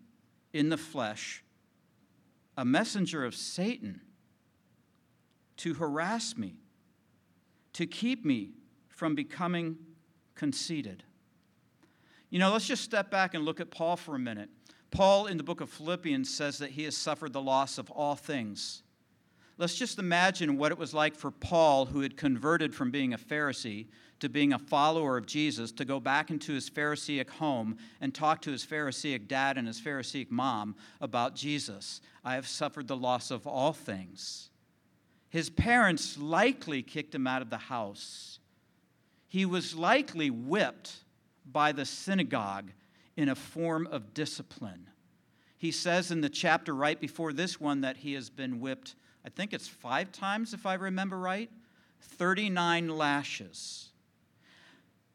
in 0.52 0.68
the 0.68 0.76
flesh, 0.76 1.42
a 2.56 2.64
messenger 2.64 3.24
of 3.24 3.34
Satan 3.34 4.00
to 5.58 5.74
harass 5.74 6.36
me, 6.36 6.54
to 7.72 7.86
keep 7.86 8.24
me 8.24 8.50
from 8.88 9.14
becoming 9.14 9.76
conceited. 10.34 11.02
You 12.30 12.38
know, 12.38 12.52
let's 12.52 12.66
just 12.66 12.82
step 12.82 13.10
back 13.10 13.34
and 13.34 13.44
look 13.44 13.60
at 13.60 13.70
Paul 13.70 13.96
for 13.96 14.14
a 14.14 14.18
minute. 14.18 14.48
Paul 14.90 15.26
in 15.26 15.36
the 15.36 15.42
book 15.42 15.60
of 15.60 15.70
Philippians 15.70 16.32
says 16.32 16.58
that 16.58 16.70
he 16.70 16.84
has 16.84 16.96
suffered 16.96 17.32
the 17.32 17.42
loss 17.42 17.78
of 17.78 17.90
all 17.90 18.14
things. 18.14 18.83
Let's 19.56 19.76
just 19.76 20.00
imagine 20.00 20.56
what 20.56 20.72
it 20.72 20.78
was 20.78 20.94
like 20.94 21.14
for 21.14 21.30
Paul, 21.30 21.86
who 21.86 22.00
had 22.00 22.16
converted 22.16 22.74
from 22.74 22.90
being 22.90 23.14
a 23.14 23.18
Pharisee 23.18 23.86
to 24.18 24.28
being 24.28 24.52
a 24.52 24.58
follower 24.58 25.16
of 25.16 25.26
Jesus, 25.26 25.70
to 25.72 25.84
go 25.84 26.00
back 26.00 26.30
into 26.30 26.52
his 26.52 26.68
Pharisaic 26.68 27.30
home 27.30 27.76
and 28.00 28.12
talk 28.12 28.42
to 28.42 28.50
his 28.50 28.64
Pharisaic 28.64 29.28
dad 29.28 29.56
and 29.56 29.66
his 29.66 29.78
Pharisaic 29.78 30.30
mom 30.30 30.74
about 31.00 31.36
Jesus. 31.36 32.00
I 32.24 32.34
have 32.34 32.48
suffered 32.48 32.88
the 32.88 32.96
loss 32.96 33.30
of 33.30 33.46
all 33.46 33.72
things. 33.72 34.50
His 35.28 35.50
parents 35.50 36.18
likely 36.18 36.82
kicked 36.82 37.14
him 37.14 37.26
out 37.26 37.42
of 37.42 37.50
the 37.50 37.58
house. 37.58 38.38
He 39.28 39.44
was 39.44 39.74
likely 39.74 40.30
whipped 40.30 41.04
by 41.44 41.72
the 41.72 41.84
synagogue 41.84 42.70
in 43.16 43.28
a 43.28 43.34
form 43.34 43.86
of 43.88 44.14
discipline. 44.14 44.88
He 45.58 45.70
says 45.70 46.10
in 46.10 46.20
the 46.20 46.28
chapter 46.28 46.74
right 46.74 47.00
before 47.00 47.32
this 47.32 47.60
one 47.60 47.82
that 47.82 47.98
he 47.98 48.14
has 48.14 48.30
been 48.30 48.60
whipped, 48.60 48.94
I 49.24 49.30
think 49.30 49.52
it's 49.52 49.68
five 49.68 50.12
times, 50.12 50.52
if 50.52 50.66
I 50.66 50.74
remember 50.74 51.18
right, 51.18 51.50
39 52.00 52.88
lashes. 52.88 53.88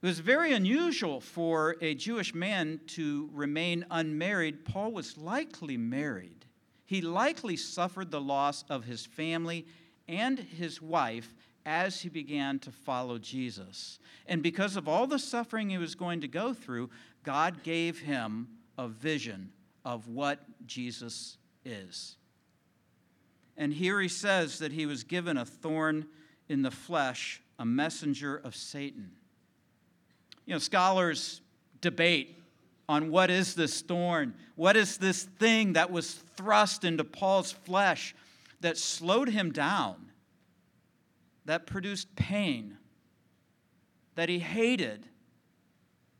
It 0.01 0.06
was 0.06 0.20
very 0.20 0.54
unusual 0.54 1.20
for 1.20 1.75
a 1.82 1.94
Jewish 1.94 2.34
man 2.34 2.80
to 2.88 3.30
remain 3.34 3.86
unmarried. 3.92 4.66
Paul 4.66 4.94
was 4.94 5.18
likely 5.18 5.78
married. 5.78 6.46
He 6.86 7.01
likely 7.01 7.56
suffered 7.56 8.10
the 8.10 8.22
loss 8.22 8.63
of 8.70 8.86
his 8.86 9.06
family 9.06 9.66
and 10.08 10.39
his 10.39 10.82
wife 10.82 11.36
as 11.66 12.01
he 12.01 12.10
began 12.10 12.58
to 12.60 12.72
follow 12.72 13.20
Jesus. 13.20 14.00
And 14.25 14.42
because 14.42 14.75
of 14.75 14.88
all 14.88 15.06
the 15.06 15.20
suffering 15.20 15.70
he 15.70 15.78
was 15.78 15.94
going 15.94 16.22
to 16.22 16.28
go 16.28 16.54
through, 16.54 16.89
God 17.24 17.62
gave 17.62 18.00
him 18.00 18.48
a 18.78 18.88
vision 18.88 19.51
of 19.86 20.08
what 20.08 20.39
Jesus 20.66 21.38
is. 21.66 22.16
And 23.60 23.72
here 23.72 24.01
he 24.01 24.08
says 24.08 24.58
that 24.60 24.72
he 24.72 24.88
was 24.88 25.04
given 25.04 25.38
a 25.38 25.46
thorn 25.46 26.08
in 26.48 26.63
the 26.63 26.72
flesh, 26.72 27.42
a 27.60 27.66
messenger 27.66 28.38
of 28.38 28.56
Satan. 28.56 29.12
You 30.46 30.54
know, 30.54 30.60
scholars 30.60 31.42
debate 31.82 32.42
on 32.88 33.12
what 33.12 33.30
is 33.30 33.54
this 33.54 33.82
thorn? 33.82 34.34
What 34.56 34.75
is 34.75 34.98
this 34.98 35.24
thing 35.24 35.74
that 35.74 35.92
was 35.92 36.13
thrust 36.13 36.84
into 36.84 37.04
Paul's 37.04 37.51
flesh 37.51 38.16
that 38.62 38.78
slowed 38.78 39.30
him 39.30 39.51
down, 39.51 40.12
that 41.46 41.68
produced 41.68 42.16
pain, 42.16 42.78
that 44.16 44.30
he 44.30 44.39
hated, 44.39 45.06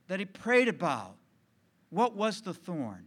that 0.08 0.20
he 0.20 0.26
prayed 0.26 0.68
about. 0.68 1.16
What 1.90 2.16
was 2.16 2.40
the 2.40 2.54
thorn? 2.54 3.06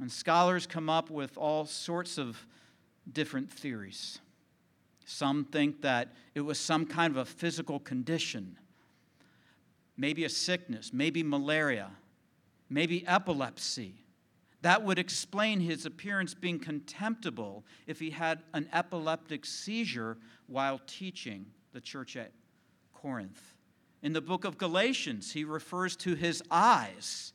And 0.00 0.10
scholars 0.10 0.66
come 0.66 0.88
up 0.88 1.10
with 1.10 1.36
all 1.36 1.66
sorts 1.66 2.18
of 2.18 2.46
different 3.12 3.50
theories. 3.50 4.18
Some 5.04 5.44
think 5.44 5.82
that 5.82 6.14
it 6.34 6.40
was 6.42 6.58
some 6.58 6.86
kind 6.86 7.10
of 7.10 7.16
a 7.16 7.24
physical 7.24 7.80
condition, 7.80 8.56
maybe 9.96 10.24
a 10.24 10.28
sickness, 10.28 10.92
maybe 10.92 11.22
malaria, 11.22 11.90
maybe 12.68 13.06
epilepsy. 13.06 13.94
That 14.62 14.84
would 14.84 14.98
explain 14.98 15.60
his 15.60 15.86
appearance 15.86 16.34
being 16.34 16.58
contemptible 16.58 17.64
if 17.86 17.98
he 17.98 18.10
had 18.10 18.42
an 18.52 18.68
epileptic 18.72 19.46
seizure 19.46 20.18
while 20.46 20.80
teaching 20.86 21.46
the 21.72 21.80
church 21.80 22.16
at 22.16 22.32
Corinth. 22.92 23.54
In 24.02 24.12
the 24.12 24.20
book 24.20 24.44
of 24.44 24.58
Galatians, 24.58 25.32
he 25.32 25.44
refers 25.44 25.96
to 25.96 26.14
his 26.14 26.42
eyes. 26.50 27.32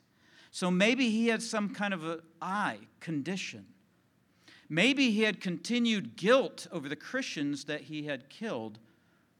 So 0.52 0.72
maybe 0.72 1.10
he 1.10 1.28
had 1.28 1.42
some 1.44 1.70
kind 1.70 1.94
of 1.94 2.06
an 2.06 2.22
eye 2.42 2.80
condition. 3.00 3.66
Maybe 4.70 5.12
he 5.12 5.24
had 5.24 5.40
continued 5.40 6.16
guilt 6.16 6.68
over 6.72 6.90
the 6.90 6.96
Christians 6.96 7.66
that 7.66 7.82
he 7.82 8.04
had 8.04 8.30
killed 8.30 8.80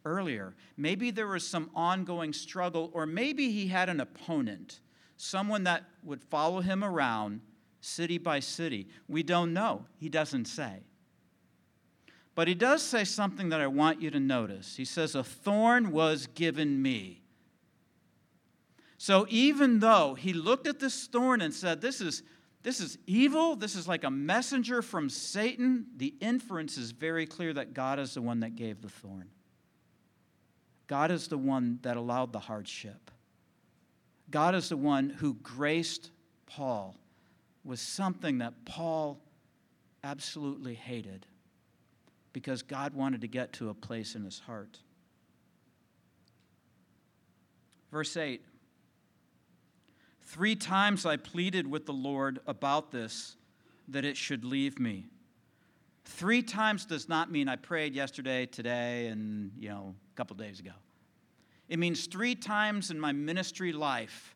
earlier. 0.06 0.56
Maybe 0.78 1.12
there 1.12 1.28
was 1.28 1.48
some 1.48 1.72
ongoing 1.74 2.32
struggle, 2.32 2.92
or 2.94 3.06
maybe 3.06 3.52
he 3.52 3.68
had 3.68 3.90
an 3.90 4.00
opponent, 4.00 4.80
someone 5.18 5.64
that 5.64 5.84
would 6.04 6.24
follow 6.24 6.62
him 6.62 6.84
around 6.84 7.42
city 7.82 8.18
by 8.18 8.40
city. 8.40 8.88
We 9.08 9.24
don't 9.24 9.54
know. 9.54 9.86
He 9.98 10.10
doesn't 10.10 10.46
say. 10.46 10.84
But 12.36 12.48
he 12.48 12.54
does 12.54 12.82
say 12.84 13.06
something 13.06 13.50
that 13.50 13.62
I 13.62 13.68
want 13.68 14.02
you 14.02 14.12
to 14.12 14.20
notice. 14.20 14.76
He 14.76 14.86
says, 14.86 15.16
A 15.16 15.24
thorn 15.24 15.92
was 15.92 16.28
given 16.28 16.82
me. 16.82 17.22
So 18.98 19.26
even 19.30 19.80
though 19.80 20.16
he 20.16 20.34
looked 20.34 20.68
at 20.68 20.80
this 20.80 21.08
thorn 21.08 21.42
and 21.42 21.54
said, 21.54 21.80
This 21.80 22.02
is, 22.02 22.24
this 22.66 22.80
is 22.80 22.98
evil, 23.06 23.56
this 23.56 23.76
is 23.76 23.88
like 23.88 24.04
a 24.04 24.10
messenger 24.10 24.82
from 24.82 25.08
Satan, 25.08 25.86
the 25.98 26.16
inference 26.20 26.80
is 26.80 26.90
very 26.90 27.28
clear 27.28 27.54
that 27.54 27.76
God 27.76 28.00
is 28.00 28.16
the 28.16 28.24
one 28.24 28.40
that 28.40 28.56
gave 28.56 28.82
the 28.82 28.90
thorn. 28.90 29.30
God 30.88 31.12
is 31.12 31.28
the 31.28 31.38
one 31.38 31.78
that 31.84 31.96
allowed 31.96 32.34
the 32.34 32.40
hardship. 32.40 33.12
God 34.32 34.56
is 34.56 34.70
the 34.70 34.78
one 34.78 35.12
who 35.12 35.36
graced 35.36 36.10
Paul 36.48 36.96
with 37.64 37.80
something 37.80 38.40
that 38.40 38.66
Paul 38.66 39.22
absolutely 40.04 40.74
hated 40.74 41.28
because 42.34 42.64
God 42.64 42.96
wanted 42.96 43.22
to 43.22 43.28
get 43.28 43.54
to 43.54 43.70
a 43.70 43.76
place 43.76 44.16
in 44.16 44.24
his 44.24 44.40
heart. 44.40 44.80
Verse 47.92 48.18
8 48.18 48.42
Three 50.26 50.56
times 50.56 51.06
I 51.06 51.18
pleaded 51.18 51.68
with 51.68 51.86
the 51.86 51.94
Lord 51.94 52.40
about 52.48 52.92
this, 52.92 53.38
that 53.88 54.04
it 54.04 54.18
should 54.18 54.44
leave 54.44 54.80
me. 54.80 55.06
Three 56.04 56.42
times 56.42 56.86
does 56.86 57.08
not 57.08 57.32
mean 57.32 57.48
I 57.48 57.56
prayed 57.56 57.96
yesterday, 57.96 58.46
today, 58.46 59.08
and, 59.08 59.52
you 59.58 59.70
know, 59.70 59.96
a 60.14 60.16
couple 60.16 60.36
days 60.36 60.60
ago. 60.60 60.72
It 61.70 61.80
means 61.80 62.08
three 62.08 62.36
times 62.36 62.92
in 62.92 63.00
my 63.00 63.12
ministry 63.12 63.72
life, 63.72 64.36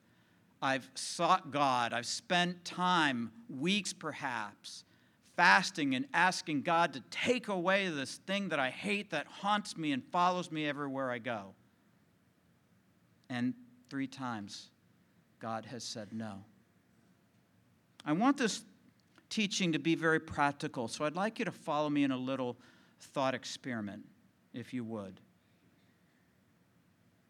I've 0.62 0.89
sought 0.93 1.51
God. 1.51 1.93
I've 1.93 2.05
spent 2.05 2.65
time, 2.65 3.31
weeks 3.50 3.93
perhaps, 3.93 4.84
fasting 5.38 5.96
and 5.96 6.05
asking 6.13 6.62
God 6.62 6.93
to 6.93 7.01
take 7.12 7.48
away 7.48 7.88
this 7.89 8.17
thing 8.27 8.50
that 8.50 8.60
I 8.60 8.69
hate 8.69 9.12
that 9.12 9.25
haunts 9.27 9.77
me 9.77 9.91
and 9.91 10.03
follows 10.12 10.51
me 10.51 10.67
everywhere 10.67 11.12
I 11.12 11.19
go. 11.19 11.53
And 13.29 13.53
three 13.89 14.08
times, 14.08 14.69
God 15.39 15.65
has 15.65 15.84
said 15.84 16.10
no. 16.12 16.43
I 18.05 18.13
want 18.13 18.38
this 18.38 18.63
teaching 19.29 19.74
to 19.74 19.79
be 19.79 19.96
very 19.96 20.19
practical, 20.19 20.88
so 20.88 21.05
I'd 21.05 21.15
like 21.15 21.39
you 21.39 21.46
to 21.46 21.51
follow 21.51 21.89
me 21.89 22.03
in 22.03 22.12
a 22.12 22.17
little 22.17 22.58
thought 23.00 23.34
experiment, 23.34 24.05
if 24.53 24.74
you 24.74 24.84
would. 24.84 25.19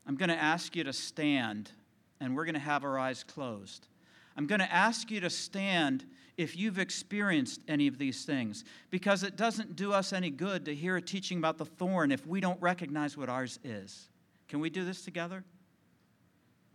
I'm 0.08 0.16
going 0.16 0.30
to 0.30 0.42
ask 0.42 0.75
you 0.75 0.84
to 0.86 0.94
stand, 0.94 1.72
and 2.20 2.36
we're 2.36 2.46
going 2.46 2.56
to 2.56 2.60
have 2.60 2.84
our 2.84 2.98
eyes 2.98 3.24
closed. 3.24 3.88
I'm 4.36 4.48
going 4.48 4.60
to 4.60 4.74
ask 4.74 5.12
you 5.12 5.20
to 5.20 5.30
stand 5.30 6.06
if 6.38 6.56
you've 6.56 6.80
experienced 6.80 7.62
any 7.68 7.88
of 7.88 7.98
these 7.98 8.24
things, 8.24 8.63
because 8.89 9.24
it 9.24 9.36
doesn't 9.36 9.75
do 9.75 9.92
us 9.92 10.13
any 10.13 10.30
good 10.30 10.66
to 10.66 10.74
hear 10.74 10.96
a 10.96 11.01
teaching 11.01 11.38
about 11.38 11.58
the 11.58 11.66
thorn 11.66 12.12
if 12.12 12.25
we 12.25 12.39
don't 12.39 12.60
recognize 12.62 13.18
what 13.18 13.28
ours 13.28 13.60
is. 13.63 14.10
Can 14.48 14.62
we 14.62 14.70
do 14.70 14.86
this 14.86 15.04
together? 15.04 15.44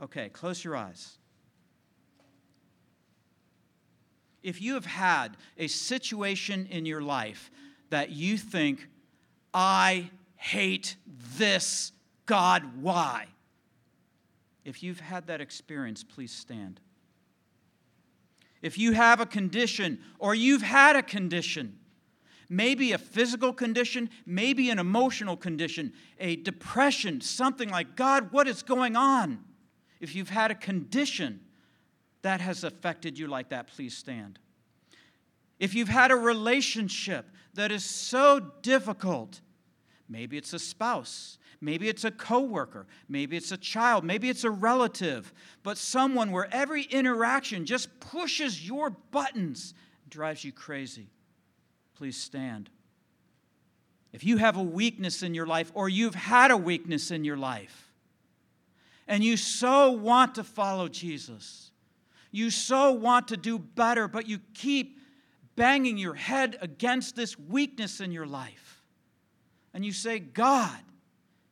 Okay, 0.03 0.29
close 0.29 0.62
your 0.62 0.76
eyes. 0.76 1.17
If 4.45 4.61
you 4.61 4.75
have 4.75 4.85
had 4.85 5.39
a 5.57 5.67
situation 5.67 6.69
in 6.71 6.85
your 6.85 7.01
life 7.01 7.51
that 7.89 8.11
you 8.11 8.37
think, 8.37 8.87
I 9.55 10.11
hate 10.37 10.97
this, 11.39 11.93
God, 12.27 12.63
why? 12.83 13.27
If 14.63 14.83
you've 14.83 15.01
had 15.01 15.27
that 15.29 15.41
experience, 15.41 16.05
please 16.05 16.31
stand. 16.31 16.79
If 18.61 18.79
you 18.79 18.93
have 18.93 19.19
a 19.19 19.27
condition 19.27 19.99
or 20.19 20.35
you've 20.35 20.63
had 20.63 20.95
a 20.95 21.03
condition, 21.03 21.79
maybe 22.51 22.93
a 22.93 22.99
physical 22.99 23.53
condition, 23.53 24.11
maybe 24.27 24.69
an 24.69 24.79
emotional 24.79 25.39
condition, 25.39 25.95
a 26.21 26.37
depression, 26.37 27.23
something 27.23 27.71
like, 27.71 27.97
God, 27.97 28.31
what 28.31 28.47
is 28.47 28.63
going 28.63 28.95
on? 28.95 29.43
If 30.01 30.15
you've 30.15 30.31
had 30.31 30.51
a 30.51 30.55
condition 30.55 31.41
that 32.25 32.40
has 32.40 32.64
affected 32.64 33.19
you 33.19 33.26
like 33.26 33.50
that, 33.50 33.66
please 33.66 33.95
stand. 33.95 34.38
If 35.61 35.75
you've 35.75 35.90
had 35.90 36.11
a 36.11 36.16
relationship 36.16 37.26
that 37.52 37.71
is 37.71 37.85
so 37.85 38.40
difficult, 38.62 39.43
maybe 40.09 40.38
it's 40.38 40.54
a 40.54 40.59
spouse, 40.59 41.38
maybe 41.61 41.87
it's 41.87 42.02
a 42.02 42.11
coworker, 42.11 42.87
maybe 43.11 43.37
it's 43.37 43.52
a 43.52 43.59
child, 43.59 44.04
maybe 44.04 44.31
it's 44.31 44.43
a 44.43 44.50
relative, 44.50 45.35
but 45.62 45.76
someone 45.76 46.31
where 46.31 46.49
every 46.50 46.85
interaction 46.85 47.66
just 47.66 48.00
pushes 48.00 48.66
your 48.66 48.88
buttons, 48.88 49.75
drives 50.09 50.45
you 50.45 50.50
crazy. 50.50 51.11
Please 51.95 52.16
stand. 52.16 52.71
If 54.14 54.25
you 54.25 54.38
have 54.38 54.57
a 54.57 54.62
weakness 54.62 55.23
in 55.23 55.35
your 55.35 55.47
life 55.47 55.71
or 55.75 55.90
you've 55.90 56.14
had 56.14 56.50
a 56.50 56.57
weakness 56.57 57.11
in 57.11 57.23
your 57.23 57.37
life, 57.37 57.93
and 59.07 59.23
you 59.23 59.37
so 59.37 59.90
want 59.90 60.37
to 60.37 60.43
follow 60.45 60.88
Jesus, 60.88 61.71
you 62.35 62.50
so 62.50 62.91
want 62.91 63.29
to 63.29 63.37
do 63.37 63.61
better, 63.61 64.09
but 64.09 64.26
you 64.29 64.41
keep 64.55 64.99
banging 65.55 65.97
your 65.97 66.14
head 66.14 66.59
against 66.61 67.14
this 67.14 67.38
weakness 67.38 68.00
in 68.00 68.11
your 68.11 68.26
life. 68.26 68.83
And 69.73 69.85
you 69.85 69.93
say, 69.93 70.19
God, 70.19 70.81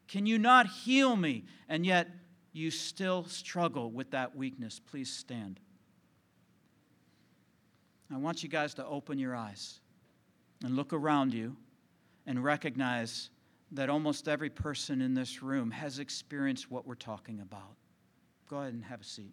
can 0.08 0.26
you 0.26 0.38
not 0.38 0.66
heal 0.66 1.14
me? 1.14 1.44
And 1.68 1.86
yet 1.86 2.08
you 2.52 2.72
still 2.72 3.24
struggle 3.26 3.92
with 3.92 4.10
that 4.10 4.34
weakness. 4.34 4.80
Please 4.80 5.08
stand. 5.08 5.60
I 8.12 8.16
want 8.16 8.42
you 8.42 8.48
guys 8.48 8.74
to 8.74 8.84
open 8.84 9.20
your 9.20 9.36
eyes 9.36 9.78
and 10.64 10.74
look 10.74 10.92
around 10.92 11.32
you 11.32 11.56
and 12.26 12.42
recognize 12.42 13.30
that 13.70 13.88
almost 13.88 14.26
every 14.26 14.50
person 14.50 15.00
in 15.00 15.14
this 15.14 15.44
room 15.44 15.70
has 15.70 16.00
experienced 16.00 16.72
what 16.72 16.88
we're 16.88 16.96
talking 16.96 17.38
about. 17.40 17.76
Go 18.50 18.58
ahead 18.58 18.74
and 18.74 18.84
have 18.84 19.00
a 19.00 19.04
seat. 19.04 19.32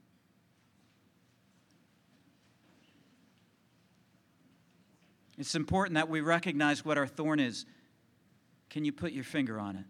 It's 5.39 5.55
important 5.55 5.95
that 5.95 6.09
we 6.09 6.19
recognize 6.19 6.83
what 6.83 6.97
our 6.97 7.07
thorn 7.07 7.39
is. 7.39 7.65
Can 8.69 8.83
you 8.83 8.91
put 8.91 9.13
your 9.13 9.23
finger 9.23 9.57
on 9.57 9.77
it? 9.77 9.85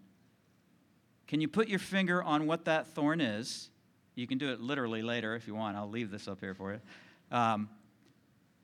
Can 1.26 1.40
you 1.40 1.48
put 1.48 1.68
your 1.68 1.80
finger 1.80 2.22
on 2.22 2.46
what 2.46 2.64
that 2.66 2.86
thorn 2.94 3.20
is? 3.20 3.68
You 4.14 4.26
can 4.26 4.38
do 4.38 4.52
it 4.52 4.60
literally 4.60 5.02
later 5.02 5.34
if 5.34 5.48
you 5.48 5.54
want. 5.54 5.76
I'll 5.76 5.90
leave 5.90 6.10
this 6.10 6.28
up 6.28 6.40
here 6.40 6.54
for 6.54 6.72
you. 6.72 6.80
Um, 7.36 7.68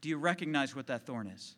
do 0.00 0.08
you 0.08 0.16
recognize 0.16 0.76
what 0.76 0.86
that 0.86 1.04
thorn 1.06 1.26
is? 1.26 1.56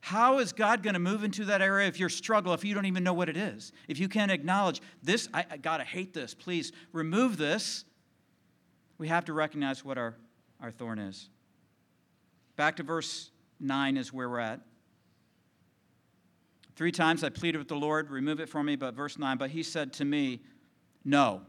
How 0.00 0.38
is 0.38 0.52
God 0.52 0.82
going 0.82 0.94
to 0.94 1.00
move 1.00 1.24
into 1.24 1.44
that 1.46 1.62
area 1.62 1.88
of 1.88 1.98
your 1.98 2.08
struggle 2.08 2.52
if 2.52 2.64
you 2.64 2.74
don't 2.74 2.86
even 2.86 3.04
know 3.04 3.14
what 3.14 3.28
it 3.28 3.36
is? 3.36 3.72
If 3.88 3.98
you 3.98 4.08
can't 4.08 4.30
acknowledge 4.30 4.82
this, 5.02 5.28
I, 5.32 5.46
I 5.64 5.84
hate 5.84 6.12
this. 6.12 6.34
Please 6.34 6.72
remove 6.92 7.36
this. 7.36 7.84
We 8.98 9.08
have 9.08 9.24
to 9.26 9.32
recognize 9.32 9.84
what 9.84 9.98
our, 9.98 10.16
our 10.60 10.70
thorn 10.70 10.98
is. 10.98 11.30
Back 12.56 12.76
to 12.76 12.82
verse 12.82 13.30
9 13.60 13.96
is 13.96 14.12
where 14.12 14.28
we're 14.28 14.40
at. 14.40 14.60
Three 16.76 16.92
times 16.92 17.22
I 17.22 17.28
pleaded 17.28 17.58
with 17.58 17.68
the 17.68 17.76
Lord, 17.76 18.10
remove 18.10 18.40
it 18.40 18.48
from 18.48 18.66
me, 18.66 18.76
but 18.76 18.94
verse 18.94 19.18
9, 19.18 19.38
but 19.38 19.50
he 19.50 19.62
said 19.62 19.92
to 19.94 20.04
me, 20.04 20.40
No. 21.04 21.42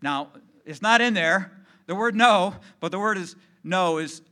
Now, 0.00 0.28
it's 0.64 0.82
not 0.82 1.00
in 1.00 1.14
there, 1.14 1.52
the 1.86 1.94
word 1.94 2.16
no, 2.16 2.54
but 2.80 2.90
the 2.90 2.98
word 2.98 3.18
is 3.18 3.36
no 3.62 3.98
is 3.98 4.22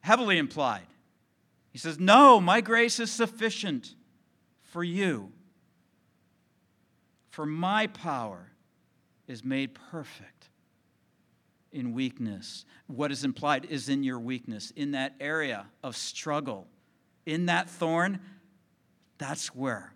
heavily 0.00 0.38
implied. 0.38 0.86
He 1.70 1.78
says, 1.78 1.98
No, 1.98 2.40
my 2.40 2.60
grace 2.60 2.98
is 2.98 3.10
sufficient 3.10 3.94
for 4.62 4.82
you. 4.82 5.32
For 7.30 7.46
my 7.46 7.86
power 7.88 8.52
is 9.26 9.44
made 9.44 9.74
perfect 9.90 10.33
in 11.74 11.92
weakness. 11.92 12.64
What 12.86 13.12
is 13.12 13.24
implied 13.24 13.66
is 13.66 13.88
in 13.88 14.02
your 14.02 14.18
weakness, 14.18 14.70
in 14.76 14.92
that 14.92 15.14
area 15.20 15.66
of 15.82 15.96
struggle, 15.96 16.66
in 17.26 17.46
that 17.46 17.68
thorn. 17.68 18.20
That's 19.18 19.54
where 19.54 19.92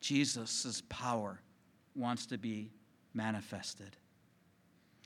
Jesus' 0.00 0.82
power 0.88 1.40
wants 1.94 2.26
to 2.26 2.38
be 2.38 2.70
manifested. 3.14 3.96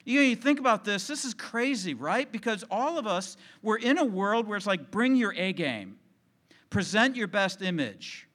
You, 0.04 0.20
know, 0.20 0.26
you 0.26 0.36
think 0.36 0.58
about 0.58 0.84
this, 0.84 1.06
this 1.06 1.24
is 1.24 1.34
crazy, 1.34 1.94
right? 1.94 2.30
Because 2.30 2.64
all 2.70 2.98
of 2.98 3.06
us, 3.06 3.36
we're 3.62 3.78
in 3.78 3.98
a 3.98 4.04
world 4.04 4.48
where 4.48 4.56
it's 4.56 4.66
like 4.66 4.90
bring 4.90 5.14
your 5.14 5.34
A 5.34 5.52
game, 5.52 5.98
present 6.70 7.16
your 7.16 7.28
best 7.28 7.62
image. 7.62 8.26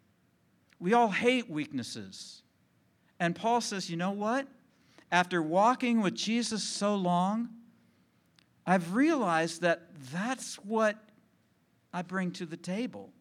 We 0.79 0.93
all 0.93 1.09
hate 1.09 1.49
weaknesses. 1.49 2.43
And 3.19 3.35
Paul 3.35 3.61
says, 3.61 3.89
you 3.89 3.97
know 3.97 4.11
what? 4.11 4.47
After 5.11 5.41
walking 5.41 6.01
with 6.01 6.15
Jesus 6.15 6.63
so 6.63 6.95
long, 6.95 7.49
I've 8.65 8.95
realized 8.95 9.61
that 9.61 9.83
that's 10.11 10.55
what 10.55 10.97
I 11.93 12.01
bring 12.01 12.31
to 12.31 12.45
the 12.45 12.57
table. 12.57 13.11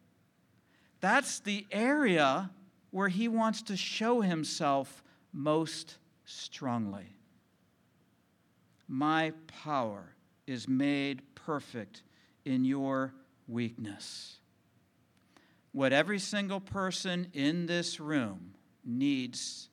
That's 0.99 1.39
the 1.39 1.65
area 1.71 2.49
where 2.91 3.09
he 3.09 3.27
wants 3.27 3.61
to 3.63 3.77
show 3.77 4.21
himself 4.21 5.03
most 5.31 5.97
strongly. 6.25 7.15
My 8.87 9.33
power 9.47 10.15
is 10.47 10.67
made 10.67 11.21
perfect 11.35 12.03
in 12.43 12.65
your 12.65 13.13
weakness. 13.47 14.37
What 15.71 15.93
every 15.93 16.19
single 16.19 16.61
person 16.61 17.27
in 17.33 17.65
this 17.65 17.99
room 17.99 18.53
needs 18.85 19.69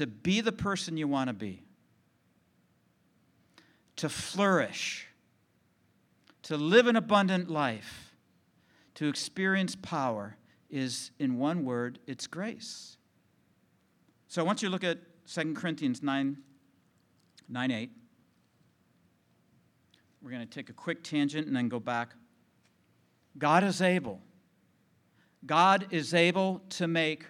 to 0.00 0.06
be 0.06 0.40
the 0.40 0.50
person 0.50 0.96
you 0.96 1.06
want 1.06 1.28
to 1.28 1.34
be, 1.34 1.62
to 3.96 4.08
flourish, 4.08 5.06
to 6.44 6.56
live 6.56 6.86
an 6.86 6.96
abundant 6.96 7.50
life, 7.50 8.14
to 8.94 9.08
experience 9.08 9.76
power 9.76 10.38
is, 10.70 11.10
in 11.18 11.36
one 11.36 11.66
word, 11.66 11.98
it's 12.06 12.26
grace. 12.26 12.96
So 14.26 14.40
I 14.40 14.44
want 14.46 14.62
you 14.62 14.68
to 14.68 14.72
look 14.72 14.84
at 14.84 15.00
2 15.26 15.52
Corinthians 15.52 16.02
9, 16.02 16.34
9 17.50 17.70
8. 17.70 17.90
We're 20.22 20.30
going 20.30 20.40
to 20.40 20.50
take 20.50 20.70
a 20.70 20.72
quick 20.72 21.04
tangent 21.04 21.46
and 21.46 21.54
then 21.54 21.68
go 21.68 21.78
back. 21.78 22.14
God 23.36 23.64
is 23.64 23.82
able. 23.82 24.22
God 25.44 25.88
is 25.90 26.14
able 26.14 26.62
to 26.70 26.88
make 26.88 27.26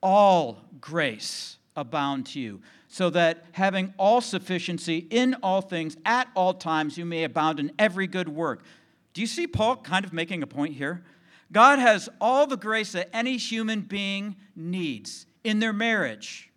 all 0.00 0.60
grace 0.80 1.58
abound 1.76 2.26
to 2.26 2.40
you, 2.40 2.60
so 2.88 3.10
that 3.10 3.44
having 3.52 3.92
all 3.98 4.20
sufficiency 4.20 5.06
in 5.10 5.34
all 5.42 5.60
things 5.60 5.96
at 6.04 6.28
all 6.34 6.54
times, 6.54 6.96
you 6.96 7.04
may 7.04 7.24
abound 7.24 7.58
in 7.58 7.72
every 7.78 8.06
good 8.06 8.28
work. 8.28 8.64
Do 9.12 9.20
you 9.20 9.26
see 9.26 9.46
Paul 9.46 9.76
kind 9.76 10.04
of 10.04 10.12
making 10.12 10.42
a 10.42 10.46
point 10.46 10.74
here? 10.74 11.04
God 11.52 11.78
has 11.78 12.08
all 12.20 12.46
the 12.46 12.56
grace 12.56 12.92
that 12.92 13.14
any 13.14 13.36
human 13.36 13.82
being 13.82 14.36
needs 14.56 15.26
in 15.42 15.58
their 15.60 15.72
marriage, 15.72 16.50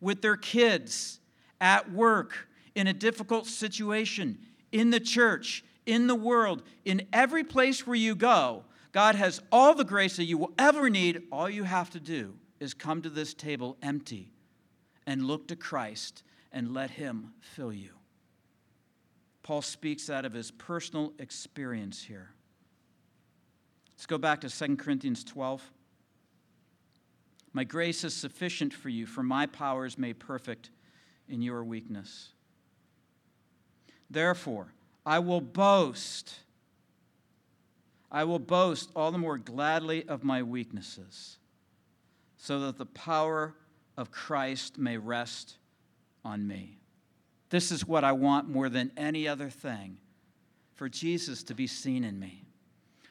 with 0.00 0.20
their 0.22 0.36
kids, 0.36 1.20
at 1.60 1.90
work, 1.92 2.48
in 2.74 2.86
a 2.86 2.92
difficult 2.92 3.46
situation, 3.46 4.38
in 4.72 4.90
the 4.90 5.00
church, 5.00 5.64
in 5.86 6.06
the 6.06 6.14
world, 6.14 6.62
in 6.84 7.06
every 7.12 7.44
place 7.44 7.86
where 7.86 7.96
you 7.96 8.14
go. 8.14 8.64
God 8.92 9.14
has 9.14 9.40
all 9.50 9.74
the 9.74 9.84
grace 9.84 10.16
that 10.16 10.24
you 10.24 10.36
will 10.36 10.52
ever 10.58 10.90
need. 10.90 11.22
All 11.32 11.48
you 11.48 11.64
have 11.64 11.90
to 11.90 12.00
do 12.00 12.34
is 12.60 12.74
come 12.74 13.02
to 13.02 13.10
this 13.10 13.34
table 13.34 13.76
empty 13.82 14.30
and 15.06 15.26
look 15.26 15.48
to 15.48 15.56
Christ 15.56 16.22
and 16.52 16.72
let 16.72 16.90
Him 16.90 17.32
fill 17.40 17.72
you. 17.72 17.90
Paul 19.44 19.60
speaks 19.60 20.08
out 20.08 20.24
of 20.24 20.32
his 20.32 20.50
personal 20.50 21.12
experience 21.18 22.02
here. 22.02 22.30
Let's 23.94 24.06
go 24.06 24.18
back 24.18 24.40
to 24.40 24.48
2 24.48 24.76
Corinthians 24.76 25.22
12. 25.22 25.62
My 27.52 27.62
grace 27.62 28.04
is 28.04 28.14
sufficient 28.14 28.72
for 28.72 28.88
you, 28.88 29.06
for 29.06 29.22
my 29.22 29.46
power 29.46 29.84
is 29.84 29.98
made 29.98 30.18
perfect 30.18 30.70
in 31.28 31.42
your 31.42 31.62
weakness. 31.62 32.30
Therefore, 34.10 34.72
I 35.04 35.18
will 35.18 35.42
boast. 35.42 36.36
I 38.10 38.24
will 38.24 38.38
boast 38.38 38.90
all 38.96 39.12
the 39.12 39.18
more 39.18 39.38
gladly 39.38 40.08
of 40.08 40.24
my 40.24 40.42
weaknesses, 40.42 41.36
so 42.38 42.60
that 42.60 42.78
the 42.78 42.86
power 42.86 43.54
of 43.96 44.10
Christ 44.10 44.78
may 44.78 44.96
rest 44.96 45.56
on 46.24 46.46
me. 46.46 46.78
This 47.50 47.70
is 47.70 47.86
what 47.86 48.04
I 48.04 48.12
want 48.12 48.48
more 48.48 48.68
than 48.68 48.90
any 48.96 49.28
other 49.28 49.50
thing 49.50 49.98
for 50.74 50.88
Jesus 50.88 51.42
to 51.44 51.54
be 51.54 51.66
seen 51.66 52.02
in 52.02 52.18
me, 52.18 52.44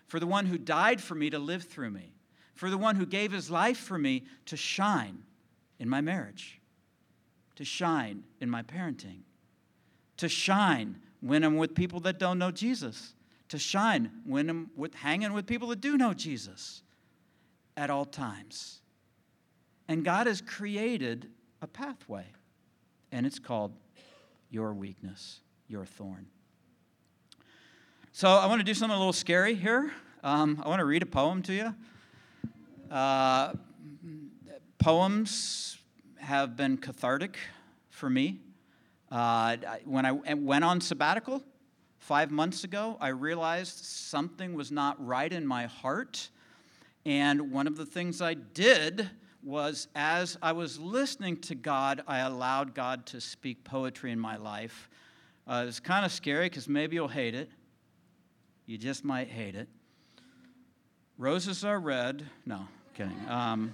for 0.08 0.20
the 0.20 0.28
one 0.28 0.46
who 0.46 0.58
died 0.58 1.02
for 1.02 1.16
me 1.16 1.30
to 1.30 1.40
live 1.40 1.64
through 1.64 1.92
me, 1.92 2.14
for 2.54 2.70
the 2.70 2.78
one 2.78 2.96
who 2.96 3.06
gave 3.06 3.32
his 3.32 3.50
life 3.50 3.78
for 3.78 3.98
me 3.98 4.24
to 4.48 4.58
shine 4.58 5.24
in 5.80 5.88
my 5.88 6.02
marriage, 6.02 6.60
to 7.56 7.64
shine 7.64 8.24
in 8.42 8.50
my 8.50 8.64
parenting, 8.64 9.22
to 10.18 10.28
shine 10.28 10.98
when 11.22 11.44
I'm 11.44 11.56
with 11.56 11.74
people 11.74 12.02
that 12.02 12.20
don't 12.20 12.38
know 12.38 12.52
Jesus, 12.52 13.16
to 13.48 13.58
shine 13.58 14.12
when 14.26 14.50
I'm 14.50 14.72
with, 14.76 14.94
hanging 14.94 15.32
with 15.32 15.48
people 15.48 15.70
that 15.70 15.80
do 15.80 15.98
know 15.98 16.14
Jesus 16.14 16.82
at 17.78 17.90
all 17.90 18.06
times. 18.06 18.82
And 19.88 20.06
God 20.06 20.28
has 20.28 20.42
created 20.42 21.30
a 21.62 21.68
pathway, 21.68 22.26
and 23.12 23.26
it's 23.26 23.40
called 23.40 23.74
your 24.50 24.74
weakness, 24.74 25.40
your 25.68 25.86
thorn. 25.86 26.28
So 28.12 28.30
I 28.30 28.46
want 28.46 28.60
to 28.60 28.64
do 28.64 28.74
something 28.74 28.96
a 28.96 29.00
little 29.00 29.14
scary 29.14 29.56
here. 29.56 29.92
Um, 30.24 30.62
I 30.64 30.70
want 30.70 30.80
to 30.80 30.86
read 30.86 31.02
a 31.02 31.08
poem 31.08 31.42
to 31.44 31.54
you. 31.54 31.76
Uh, 32.92 33.54
poems 34.78 35.78
have 36.18 36.56
been 36.56 36.78
cathartic 36.78 37.38
for 37.90 38.10
me. 38.10 38.40
Uh, 39.12 39.58
when 39.86 40.06
I 40.06 40.12
went 40.12 40.64
on 40.64 40.80
sabbatical 40.80 41.44
five 41.98 42.32
months 42.32 42.64
ago, 42.64 42.98
I 43.02 43.10
realized 43.10 43.84
something 43.84 44.54
was 44.54 44.72
not 44.72 45.04
right 45.06 45.32
in 45.32 45.46
my 45.46 45.66
heart. 45.66 46.30
And 47.06 47.52
one 47.52 47.68
of 47.68 47.78
the 47.78 47.86
things 47.86 48.22
I 48.22 48.34
did 48.34 49.10
was 49.44 49.88
as 49.96 50.38
I 50.42 50.54
was 50.54 50.80
listening 50.80 51.38
to 51.42 51.56
God, 51.56 52.04
I 52.08 52.20
allowed 52.20 52.74
God 52.74 53.06
to 53.08 53.22
speak 53.22 53.64
poetry 53.64 54.12
in 54.12 54.20
my 54.20 54.38
life. 54.38 54.90
Uh, 55.46 55.66
it's 55.68 55.80
kind 55.80 56.06
of 56.06 56.12
scary 56.12 56.48
because 56.48 56.70
maybe 56.70 56.96
you'll 56.96 57.08
hate 57.08 57.36
it. 57.36 57.50
You 58.66 58.78
just 58.78 59.04
might 59.04 59.28
hate 59.28 59.56
it. 59.56 59.68
Roses 61.18 61.66
are 61.66 61.80
red. 61.80 62.26
No, 62.46 62.68
kidding. 62.94 63.20
Um, 63.28 63.74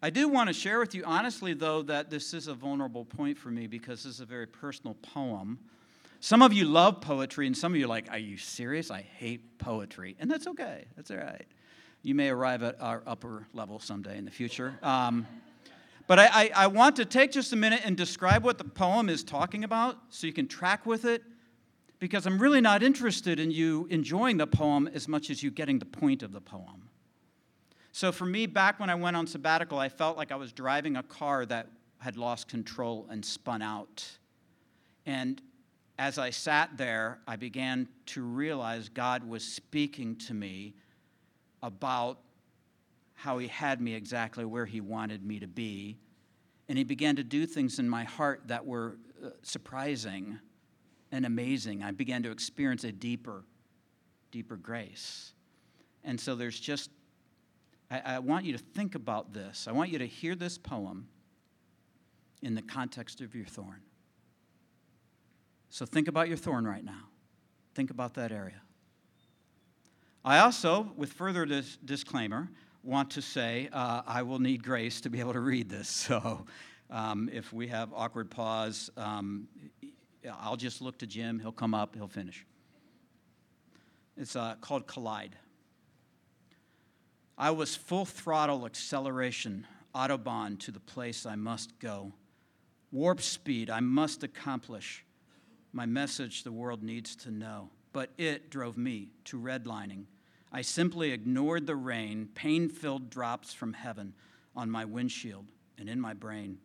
I 0.00 0.10
do 0.10 0.28
want 0.28 0.48
to 0.48 0.52
share 0.54 0.78
with 0.78 0.94
you, 0.94 1.02
honestly, 1.04 1.54
though, 1.54 1.82
that 1.82 2.08
this 2.08 2.32
is 2.32 2.46
a 2.46 2.54
vulnerable 2.54 3.04
point 3.04 3.36
for 3.36 3.50
me 3.50 3.66
because 3.66 4.04
this 4.04 4.14
is 4.14 4.20
a 4.20 4.26
very 4.26 4.46
personal 4.46 4.94
poem. 4.94 5.58
Some 6.20 6.40
of 6.40 6.52
you 6.52 6.64
love 6.64 7.00
poetry, 7.00 7.46
and 7.46 7.56
some 7.56 7.72
of 7.72 7.78
you 7.78 7.84
are 7.84 7.88
like, 7.88 8.10
Are 8.10 8.18
you 8.18 8.36
serious? 8.38 8.90
I 8.90 9.02
hate 9.02 9.58
poetry. 9.58 10.16
And 10.18 10.30
that's 10.30 10.46
okay. 10.46 10.86
That's 10.96 11.10
all 11.10 11.18
right 11.18 11.46
you 12.08 12.14
may 12.14 12.30
arrive 12.30 12.62
at 12.62 12.80
our 12.80 13.02
upper 13.06 13.46
level 13.52 13.78
someday 13.78 14.16
in 14.16 14.24
the 14.24 14.30
future. 14.30 14.78
Um, 14.82 15.26
but 16.06 16.18
I, 16.18 16.26
I, 16.32 16.50
I, 16.54 16.66
want 16.68 16.96
to 16.96 17.04
take 17.04 17.32
just 17.32 17.52
a 17.52 17.56
minute 17.56 17.82
and 17.84 17.98
describe 17.98 18.42
what 18.42 18.56
the 18.56 18.64
poem 18.64 19.10
is 19.10 19.22
talking 19.22 19.62
about 19.62 19.98
so 20.08 20.26
you 20.26 20.32
can 20.32 20.48
track 20.48 20.86
with 20.86 21.04
it, 21.04 21.22
because 21.98 22.24
I'm 22.24 22.38
really 22.38 22.62
not 22.62 22.82
interested 22.82 23.38
in 23.38 23.50
you 23.50 23.86
enjoying 23.90 24.38
the 24.38 24.46
poem 24.46 24.88
as 24.94 25.06
much 25.06 25.28
as 25.28 25.42
you 25.42 25.50
getting 25.50 25.78
the 25.78 25.84
point 25.84 26.22
of 26.22 26.32
the 26.32 26.40
poem. 26.40 26.88
So 27.92 28.10
for 28.10 28.24
me, 28.24 28.46
back 28.46 28.80
when 28.80 28.88
I 28.88 28.94
went 28.94 29.14
on 29.14 29.26
sabbatical, 29.26 29.78
I 29.78 29.90
felt 29.90 30.16
like 30.16 30.32
I 30.32 30.36
was 30.36 30.50
driving 30.50 30.96
a 30.96 31.02
car 31.02 31.44
that 31.44 31.68
had 31.98 32.16
lost 32.16 32.48
control 32.48 33.06
and 33.10 33.22
spun 33.22 33.60
out. 33.60 34.02
And 35.04 35.42
as 35.98 36.16
I 36.16 36.30
sat 36.30 36.78
there, 36.78 37.18
I 37.26 37.36
began 37.36 37.86
to 38.06 38.22
realize 38.22 38.88
God 38.88 39.28
was 39.28 39.44
speaking 39.44 40.16
to 40.16 40.32
me 40.32 40.72
about 41.62 42.18
how 43.14 43.38
he 43.38 43.48
had 43.48 43.80
me 43.80 43.94
exactly 43.94 44.44
where 44.44 44.66
he 44.66 44.80
wanted 44.80 45.24
me 45.24 45.40
to 45.40 45.48
be. 45.48 45.98
And 46.68 46.78
he 46.78 46.84
began 46.84 47.16
to 47.16 47.24
do 47.24 47.46
things 47.46 47.78
in 47.78 47.88
my 47.88 48.04
heart 48.04 48.42
that 48.46 48.64
were 48.64 48.98
uh, 49.24 49.30
surprising 49.42 50.38
and 51.10 51.26
amazing. 51.26 51.82
I 51.82 51.90
began 51.90 52.22
to 52.22 52.30
experience 52.30 52.84
a 52.84 52.92
deeper, 52.92 53.44
deeper 54.30 54.56
grace. 54.56 55.32
And 56.04 56.20
so 56.20 56.36
there's 56.36 56.60
just, 56.60 56.90
I, 57.90 58.00
I 58.04 58.18
want 58.20 58.44
you 58.44 58.52
to 58.52 58.58
think 58.58 58.94
about 58.94 59.32
this. 59.32 59.66
I 59.66 59.72
want 59.72 59.90
you 59.90 59.98
to 59.98 60.06
hear 60.06 60.34
this 60.34 60.58
poem 60.58 61.08
in 62.42 62.54
the 62.54 62.62
context 62.62 63.20
of 63.20 63.34
your 63.34 63.46
thorn. 63.46 63.80
So 65.70 65.84
think 65.84 66.08
about 66.08 66.28
your 66.28 66.36
thorn 66.36 66.66
right 66.66 66.84
now. 66.84 67.08
Think 67.74 67.90
about 67.90 68.14
that 68.14 68.30
area. 68.30 68.62
I 70.28 70.40
also, 70.40 70.92
with 70.94 71.14
further 71.14 71.46
dis- 71.46 71.78
disclaimer, 71.82 72.50
want 72.82 73.12
to 73.12 73.22
say 73.22 73.70
uh, 73.72 74.02
I 74.06 74.20
will 74.20 74.38
need 74.38 74.62
grace 74.62 75.00
to 75.00 75.08
be 75.08 75.20
able 75.20 75.32
to 75.32 75.40
read 75.40 75.70
this. 75.70 75.88
So 76.08 76.44
um, 76.90 77.30
if 77.32 77.50
we 77.50 77.68
have 77.68 77.94
awkward 77.94 78.30
pause, 78.30 78.90
um, 78.98 79.48
I'll 80.38 80.58
just 80.58 80.82
look 80.82 80.98
to 80.98 81.06
Jim. 81.06 81.38
He'll 81.38 81.50
come 81.50 81.72
up, 81.72 81.94
he'll 81.94 82.08
finish. 82.08 82.44
It's 84.18 84.36
uh, 84.36 84.56
called 84.60 84.86
Collide. 84.86 85.34
I 87.38 87.50
was 87.50 87.74
full 87.74 88.04
throttle 88.04 88.66
acceleration, 88.66 89.66
Autobahn 89.94 90.58
to 90.60 90.70
the 90.70 90.80
place 90.80 91.24
I 91.24 91.36
must 91.36 91.78
go. 91.78 92.12
Warp 92.92 93.22
speed 93.22 93.70
I 93.70 93.80
must 93.80 94.22
accomplish. 94.22 95.06
My 95.72 95.86
message 95.86 96.42
the 96.42 96.52
world 96.52 96.82
needs 96.82 97.16
to 97.16 97.30
know 97.30 97.70
but 97.92 98.10
it 98.18 98.50
drove 98.50 98.76
me 98.76 99.08
to 99.24 99.38
redlining. 99.38 100.04
I 100.52 100.62
simply 100.62 101.12
ignored 101.12 101.66
the 101.66 101.76
rain, 101.76 102.28
pain 102.34 102.68
filled 102.68 103.10
drops 103.10 103.52
from 103.52 103.74
heaven 103.74 104.14
on 104.56 104.70
my 104.70 104.84
windshield 104.84 105.46
and 105.78 105.88
in 105.88 106.00
my 106.00 106.14
brain, 106.14 106.58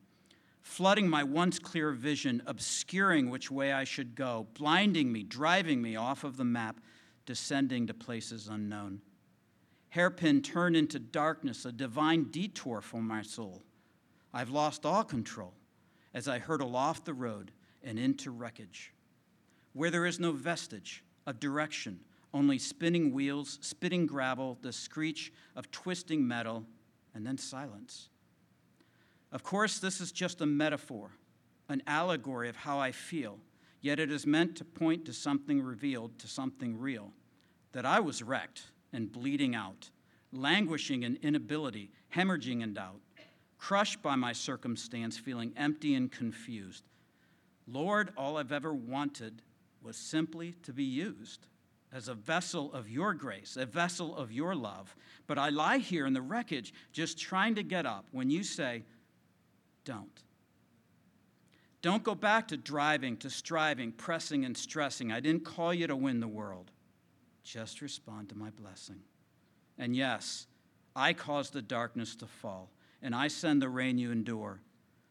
flooding 0.62 1.10
my 1.10 1.24
once 1.24 1.60
clear 1.60 1.92
vision, 1.92 2.42
obscuring 2.46 3.30
which 3.30 3.52
way 3.52 3.74
I 3.74 3.84
should 3.84 4.16
go, 4.16 4.48
blinding 4.54 5.12
me, 5.12 5.24
driving 5.24 5.82
me 5.82 5.96
off 5.96 6.24
of 6.24 6.38
the 6.38 6.46
map, 6.46 6.80
descending 7.26 7.88
to 7.88 7.94
places 7.94 8.48
unknown. 8.48 9.02
Hairpin 9.90 10.42
turned 10.42 10.76
into 10.76 10.98
darkness, 10.98 11.66
a 11.66 11.72
divine 11.72 12.26
detour 12.32 12.82
for 12.82 13.02
my 13.02 13.22
soul. 13.22 13.62
I've 14.34 14.50
lost 14.50 14.86
all 14.86 15.04
control 15.04 15.54
as 16.14 16.28
I 16.28 16.40
hurtle 16.40 16.76
off 16.76 17.04
the 17.04 17.14
road 17.14 17.52
and 17.84 18.00
into 18.00 18.32
wreckage. 18.32 18.94
Where 19.74 19.92
there 19.92 20.06
is 20.06 20.20
no 20.20 20.32
vestige, 20.32 21.04
of 21.26 21.40
direction, 21.40 22.00
only 22.34 22.58
spinning 22.58 23.14
wheels, 23.14 23.60
spitting 23.62 24.06
gravel, 24.06 24.58
the 24.62 24.74
screech 24.74 25.32
of 25.56 25.70
twisting 25.72 26.28
metal, 26.28 26.66
and 27.14 27.26
then 27.26 27.38
silence. 27.38 28.10
Of 29.32 29.44
course, 29.44 29.80
this 29.80 30.02
is 30.02 30.12
just 30.12 30.42
a 30.42 30.46
metaphor, 30.46 31.12
an 31.70 31.84
allegory 31.88 32.50
of 32.50 32.56
how 32.56 32.80
I 32.80 32.92
feel, 32.92 33.40
yet 33.82 34.00
it 34.00 34.12
is 34.12 34.26
meant 34.26 34.56
to 34.58 34.66
point 34.66 35.06
to 35.06 35.14
something 35.14 35.62
revealed, 35.62 36.18
to 36.20 36.28
something 36.28 36.78
real. 36.80 37.12
That 37.72 37.86
I 37.86 38.00
was 38.00 38.24
wrecked 38.24 38.64
and 38.92 39.12
bleeding 39.12 39.56
out, 39.56 39.90
languishing 40.32 41.04
in 41.04 41.18
inability, 41.22 41.92
hemorrhaging 42.16 42.62
in 42.62 42.74
doubt, 42.74 43.02
crushed 43.58 44.02
by 44.02 44.16
my 44.16 44.34
circumstance, 44.34 45.18
feeling 45.18 45.54
empty 45.56 45.96
and 45.96 46.12
confused. 46.12 46.84
Lord, 47.68 48.12
all 48.18 48.38
I've 48.38 48.52
ever 48.52 48.74
wanted 48.74 49.42
was 49.82 49.98
simply 49.98 50.54
to 50.64 50.74
be 50.74 50.84
used 50.84 51.48
as 51.94 52.08
a 52.08 52.16
vessel 52.16 52.74
of 52.74 52.90
your 52.90 53.14
grace, 53.14 53.56
a 53.56 53.66
vessel 53.66 54.16
of 54.16 54.32
your 54.32 54.56
love. 54.56 54.96
But 55.28 55.38
I 55.38 55.50
lie 55.50 55.78
here 55.78 56.08
in 56.08 56.14
the 56.14 56.22
wreckage 56.22 56.74
just 56.92 57.20
trying 57.20 57.56
to 57.56 57.64
get 57.64 57.86
up 57.86 58.08
when 58.12 58.30
you 58.30 58.44
say, 58.44 58.84
don't. 59.86 60.24
Don't 61.84 62.04
go 62.04 62.16
back 62.16 62.48
to 62.48 62.58
driving, 62.58 63.18
to 63.18 63.30
striving, 63.30 63.92
pressing, 63.92 64.46
and 64.46 64.58
stressing. 64.58 65.12
I 65.12 65.20
didn't 65.20 65.46
call 65.46 65.74
you 65.74 65.86
to 65.88 65.96
win 65.96 66.20
the 66.20 66.28
world. 66.28 66.72
Just 67.44 67.82
respond 67.82 68.30
to 68.30 68.36
my 68.36 68.50
blessing. 68.50 69.02
And 69.78 69.96
yes, 69.96 70.48
I 70.96 71.14
caused 71.14 71.54
the 71.54 71.62
darkness 71.62 72.16
to 72.18 72.26
fall, 72.26 72.72
and 73.02 73.14
I 73.14 73.28
send 73.28 73.62
the 73.62 73.70
rain 73.70 73.98
you 73.98 74.12
endure. 74.12 74.62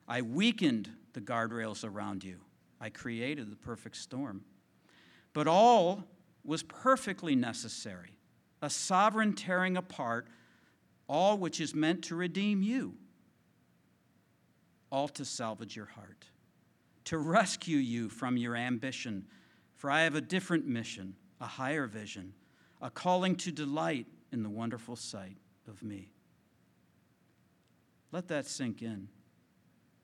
I 0.08 0.22
weakened 0.22 0.88
the 1.12 1.20
guardrails 1.20 1.84
around 1.84 2.24
you. 2.24 2.38
I 2.80 2.88
created 2.88 3.50
the 3.50 3.56
perfect 3.56 3.96
storm. 3.96 4.44
But 5.34 5.46
all 5.46 6.04
was 6.44 6.62
perfectly 6.62 7.34
necessary, 7.36 8.18
a 8.60 8.70
sovereign 8.70 9.34
tearing 9.34 9.76
apart 9.76 10.28
all 11.08 11.36
which 11.36 11.60
is 11.60 11.74
meant 11.74 12.02
to 12.04 12.14
redeem 12.14 12.62
you, 12.62 12.94
all 14.90 15.08
to 15.08 15.24
salvage 15.24 15.76
your 15.76 15.86
heart, 15.86 16.26
to 17.04 17.18
rescue 17.18 17.78
you 17.78 18.08
from 18.08 18.36
your 18.36 18.56
ambition. 18.56 19.26
For 19.76 19.90
I 19.90 20.02
have 20.02 20.14
a 20.14 20.20
different 20.20 20.66
mission, 20.66 21.16
a 21.40 21.46
higher 21.46 21.86
vision, 21.86 22.34
a 22.80 22.90
calling 22.90 23.36
to 23.36 23.52
delight 23.52 24.06
in 24.32 24.42
the 24.42 24.50
wonderful 24.50 24.96
sight 24.96 25.36
of 25.68 25.82
me. 25.82 26.12
Let 28.10 28.28
that 28.28 28.46
sink 28.46 28.82
in. 28.82 29.08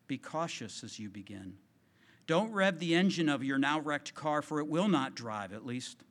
Be 0.06 0.18
cautious 0.18 0.82
as 0.82 0.98
you 0.98 1.08
begin. 1.10 1.54
Don't 2.26 2.52
rev 2.52 2.78
the 2.78 2.94
engine 2.94 3.28
of 3.28 3.44
your 3.44 3.58
now 3.58 3.80
wrecked 3.80 4.14
car, 4.14 4.42
for 4.42 4.58
it 4.58 4.66
will 4.66 4.88
not 4.88 5.14
drive, 5.14 5.52
at 5.52 5.64
least 5.64 6.02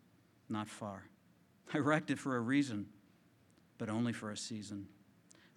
not 0.50 0.68
far. 0.70 1.04
I 1.74 1.80
wrecked 1.80 2.12
it 2.12 2.20
for 2.20 2.36
a 2.36 2.40
reason, 2.40 2.88
but 3.78 3.90
only 3.90 4.14
for 4.14 4.32
a 4.32 4.38
season. 4.38 4.88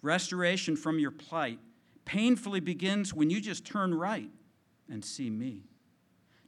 Restoration 0.01 0.75
from 0.75 0.99
your 0.99 1.11
plight 1.11 1.59
painfully 2.05 2.59
begins 2.59 3.13
when 3.13 3.29
you 3.29 3.39
just 3.39 3.65
turn 3.65 3.93
right 3.93 4.29
and 4.89 5.05
see 5.05 5.29
me. 5.29 5.63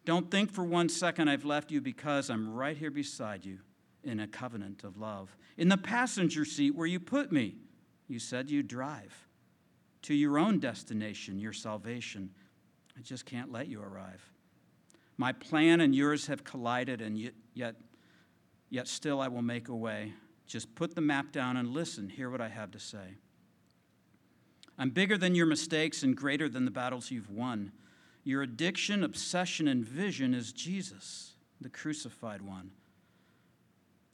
Don't 0.05 0.29
think 0.29 0.51
for 0.51 0.63
one 0.63 0.89
second 0.89 1.29
I've 1.29 1.45
left 1.45 1.71
you 1.71 1.79
because 1.79 2.29
I'm 2.29 2.53
right 2.53 2.75
here 2.75 2.91
beside 2.91 3.45
you 3.45 3.59
in 4.03 4.19
a 4.19 4.27
covenant 4.27 4.83
of 4.83 4.97
love. 4.97 5.35
In 5.57 5.69
the 5.69 5.77
passenger 5.77 6.43
seat 6.43 6.75
where 6.75 6.87
you 6.87 6.99
put 6.99 7.31
me, 7.31 7.55
you 8.07 8.19
said 8.19 8.49
you'd 8.49 8.67
drive 8.67 9.27
to 10.01 10.13
your 10.13 10.37
own 10.37 10.59
destination, 10.59 11.39
your 11.39 11.53
salvation. 11.53 12.29
I 12.97 13.01
just 13.01 13.25
can't 13.25 13.51
let 13.51 13.67
you 13.67 13.81
arrive. 13.81 14.21
My 15.17 15.31
plan 15.31 15.79
and 15.79 15.95
yours 15.95 16.27
have 16.27 16.43
collided, 16.43 17.01
and 17.01 17.31
yet, 17.53 17.75
yet 18.73 18.87
still 18.87 19.21
I 19.21 19.27
will 19.27 19.43
make 19.43 19.67
a 19.67 19.75
way. 19.75 20.13
Just 20.47 20.73
put 20.73 20.95
the 20.95 21.01
map 21.01 21.31
down 21.31 21.57
and 21.57 21.69
listen. 21.69 22.09
Hear 22.09 22.31
what 22.31 22.41
I 22.41 22.49
have 22.49 22.71
to 22.71 22.79
say. 22.79 23.17
I'm 24.79 24.89
bigger 24.89 25.15
than 25.15 25.35
your 25.35 25.45
mistakes 25.45 26.01
and 26.01 26.17
greater 26.17 26.49
than 26.49 26.65
the 26.65 26.71
battles 26.71 27.11
you've 27.11 27.29
won. 27.29 27.71
Your 28.23 28.41
addiction, 28.41 29.03
obsession, 29.03 29.67
and 29.67 29.85
vision 29.85 30.33
is 30.33 30.51
Jesus, 30.51 31.33
the 31.61 31.69
crucified 31.69 32.41
one. 32.41 32.71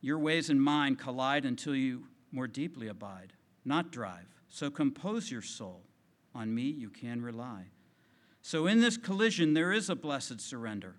Your 0.01 0.19
ways 0.19 0.49
and 0.49 0.61
mine 0.61 0.97
collide 0.97 1.45
until 1.45 1.73
you 1.73 2.07
more 2.33 2.47
deeply 2.47 2.89
abide, 2.89 3.31
not 3.63 3.93
drive. 3.93 4.27
So 4.49 4.69
compose 4.69 5.31
your 5.31 5.41
soul. 5.41 5.83
On 6.35 6.53
me 6.53 6.63
you 6.63 6.89
can 6.89 7.21
rely. 7.21 7.67
So 8.41 8.67
in 8.67 8.81
this 8.81 8.97
collision, 8.97 9.53
there 9.53 9.71
is 9.71 9.89
a 9.89 9.95
blessed 9.95 10.41
surrender 10.41 10.95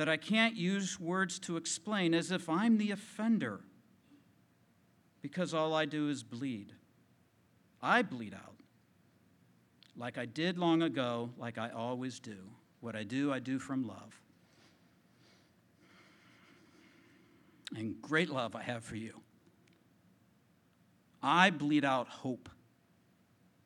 that 0.00 0.08
I 0.08 0.16
can't 0.16 0.56
use 0.56 0.98
words 0.98 1.38
to 1.40 1.58
explain 1.58 2.14
as 2.14 2.30
if 2.32 2.48
I'm 2.48 2.78
the 2.78 2.90
offender, 2.90 3.60
because 5.20 5.52
all 5.52 5.74
I 5.74 5.84
do 5.84 6.08
is 6.08 6.22
bleed. 6.22 6.72
I 7.82 8.00
bleed 8.00 8.32
out. 8.32 8.54
Like 9.98 10.16
I 10.16 10.24
did 10.24 10.56
long 10.56 10.80
ago, 10.80 11.28
like 11.36 11.58
I 11.58 11.68
always 11.68 12.18
do. 12.18 12.38
What 12.80 12.96
I 12.96 13.02
do, 13.02 13.30
I 13.30 13.40
do 13.40 13.58
from 13.58 13.86
love. 13.86 14.18
And 17.76 18.00
great 18.00 18.30
love 18.30 18.56
I 18.56 18.62
have 18.62 18.82
for 18.82 18.96
you. 18.96 19.20
I 21.22 21.50
bleed 21.50 21.84
out 21.84 22.08
hope 22.08 22.48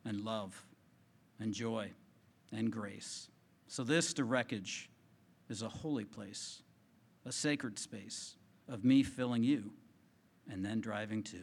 and 0.05 0.20
love 0.23 0.66
and 1.38 1.55
joy 1.55 1.92
and 2.51 2.73
grace. 2.73 3.29
So, 3.68 3.85
this, 3.85 4.12
the 4.12 4.25
wreckage, 4.25 4.90
is 5.55 5.62
a 5.62 5.69
holy 5.69 6.05
place, 6.05 6.62
a 7.25 7.31
sacred 7.31 7.79
space 7.79 8.35
of 8.69 8.85
me 8.85 9.05
filling 9.05 9.45
you 9.45 9.71
and 10.51 10.64
then 10.64 10.81
driving 10.81 11.23
to. 11.23 11.38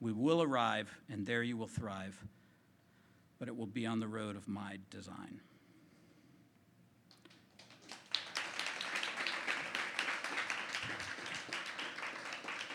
We 0.00 0.10
will 0.10 0.42
arrive, 0.42 0.88
and 1.10 1.26
there 1.26 1.42
you 1.42 1.54
will 1.58 1.68
thrive, 1.68 2.18
but 3.38 3.46
it 3.46 3.54
will 3.54 3.66
be 3.66 3.84
on 3.84 4.00
the 4.00 4.08
road 4.08 4.36
of 4.36 4.48
my 4.48 4.78
design. 4.88 5.42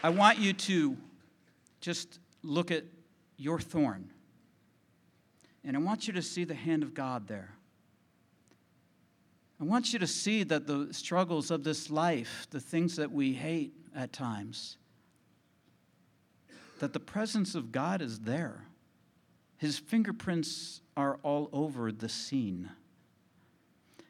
I 0.04 0.10
want 0.10 0.38
you 0.38 0.54
to 0.54 0.95
just 1.80 2.19
look 2.43 2.69
at 2.69 2.84
your 3.36 3.60
thorn 3.60 4.12
and 5.63 5.76
I 5.76 5.80
want 5.80 6.06
you 6.06 6.13
to 6.13 6.21
see 6.21 6.43
the 6.43 6.54
hand 6.54 6.84
of 6.84 6.93
God 6.93 7.28
there. 7.28 7.56
I 9.62 9.63
want 9.63 9.93
you 9.93 10.00
to 10.00 10.08
see 10.08 10.41
that 10.45 10.65
the 10.65 10.91
struggles 10.91 11.52
of 11.52 11.63
this 11.63 11.91
life, 11.91 12.47
the 12.50 12.60
things 12.60 12.95
that 12.95 13.12
we 13.12 13.34
hate 13.34 13.74
at 13.95 14.12
times, 14.12 14.78
that 16.80 16.93
the 16.93 17.00
presence 17.00 17.54
of 17.54 17.71
God 17.71 18.02
is 18.02 18.21
there. 18.21 18.65
His 19.58 19.78
fingerprints 19.78 20.82
are 20.97 21.19
all 21.21 21.47
over 21.54 21.91
the 21.91 22.10
scene. 22.10 22.71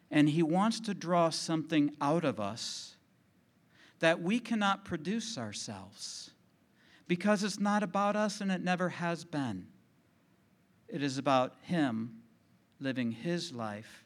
And 0.10 0.30
He 0.30 0.42
wants 0.42 0.80
to 0.82 0.94
draw 0.94 1.30
something 1.30 1.92
out 2.00 2.24
of 2.24 2.40
us 2.40 2.96
that 4.00 4.22
we 4.22 4.40
cannot 4.40 4.86
produce 4.86 5.38
ourselves 5.38 6.32
because 7.10 7.44
it's 7.44 7.60
not 7.60 7.84
about 7.84 8.16
us 8.16 8.40
and 8.40 8.54
it 8.54 8.64
never 8.64 8.88
has 8.88 9.26
been. 9.26 9.68
It 10.88 11.04
is 11.04 11.18
about 11.18 11.56
Him 11.64 12.22
living 12.80 13.12
His 13.12 13.52
life 13.52 14.01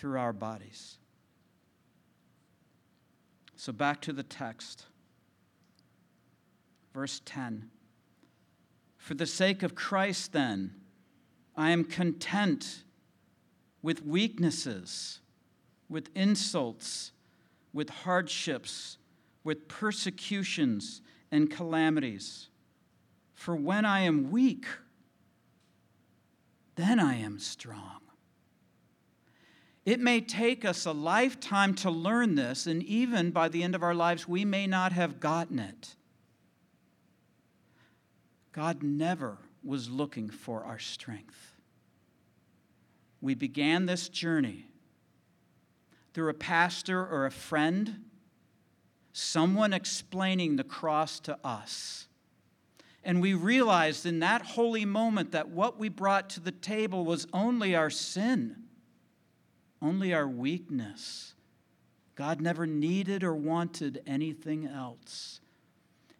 through 0.00 0.18
our 0.18 0.32
bodies. 0.32 0.96
So 3.54 3.70
back 3.70 4.00
to 4.02 4.14
the 4.14 4.22
text. 4.22 4.86
Verse 6.94 7.20
10 7.26 7.68
For 8.96 9.12
the 9.12 9.26
sake 9.26 9.62
of 9.62 9.74
Christ, 9.74 10.32
then, 10.32 10.74
I 11.54 11.70
am 11.70 11.84
content 11.84 12.84
with 13.82 14.02
weaknesses, 14.02 15.20
with 15.90 16.08
insults, 16.14 17.12
with 17.74 17.90
hardships, 17.90 18.96
with 19.44 19.68
persecutions 19.68 21.02
and 21.30 21.50
calamities. 21.50 22.48
For 23.34 23.54
when 23.54 23.84
I 23.84 24.00
am 24.00 24.30
weak, 24.30 24.64
then 26.76 26.98
I 26.98 27.16
am 27.16 27.38
strong. 27.38 28.00
It 29.84 29.98
may 29.98 30.20
take 30.20 30.64
us 30.64 30.84
a 30.84 30.92
lifetime 30.92 31.74
to 31.76 31.90
learn 31.90 32.34
this, 32.34 32.66
and 32.66 32.82
even 32.82 33.30
by 33.30 33.48
the 33.48 33.62
end 33.62 33.74
of 33.74 33.82
our 33.82 33.94
lives, 33.94 34.28
we 34.28 34.44
may 34.44 34.66
not 34.66 34.92
have 34.92 35.20
gotten 35.20 35.58
it. 35.58 35.96
God 38.52 38.82
never 38.82 39.38
was 39.64 39.88
looking 39.88 40.28
for 40.28 40.64
our 40.64 40.78
strength. 40.78 41.56
We 43.20 43.34
began 43.34 43.86
this 43.86 44.08
journey 44.08 44.66
through 46.12 46.30
a 46.30 46.34
pastor 46.34 47.06
or 47.06 47.26
a 47.26 47.30
friend, 47.30 48.04
someone 49.12 49.72
explaining 49.72 50.56
the 50.56 50.64
cross 50.64 51.20
to 51.20 51.38
us. 51.44 52.08
And 53.02 53.22
we 53.22 53.32
realized 53.32 54.04
in 54.04 54.18
that 54.20 54.42
holy 54.42 54.84
moment 54.84 55.32
that 55.32 55.48
what 55.48 55.78
we 55.78 55.88
brought 55.88 56.28
to 56.30 56.40
the 56.40 56.52
table 56.52 57.04
was 57.04 57.26
only 57.32 57.74
our 57.74 57.90
sin, 57.90 58.64
only 59.82 60.12
our 60.12 60.28
weakness. 60.28 61.34
God 62.14 62.40
never 62.40 62.66
needed 62.66 63.24
or 63.24 63.34
wanted 63.34 64.02
anything 64.06 64.66
else. 64.66 65.40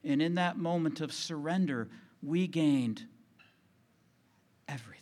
And 0.02 0.22
in 0.22 0.36
that 0.36 0.56
moment 0.56 1.00
of 1.00 1.12
surrender, 1.12 1.88
we 2.22 2.46
gained 2.46 3.06
everything. 4.68 5.00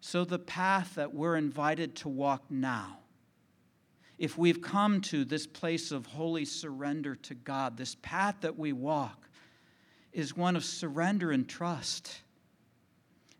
So, 0.00 0.24
the 0.24 0.38
path 0.38 0.94
that 0.94 1.12
we're 1.12 1.36
invited 1.36 1.96
to 1.96 2.08
walk 2.08 2.44
now, 2.48 2.98
if 4.18 4.38
we've 4.38 4.62
come 4.62 5.00
to 5.02 5.24
this 5.24 5.46
place 5.46 5.90
of 5.90 6.06
holy 6.06 6.44
surrender 6.44 7.16
to 7.16 7.34
God, 7.34 7.76
this 7.76 7.96
path 7.96 8.36
that 8.40 8.56
we 8.56 8.72
walk, 8.72 9.28
is 10.12 10.34
one 10.34 10.56
of 10.56 10.64
surrender 10.64 11.32
and 11.32 11.46
trust. 11.46 12.22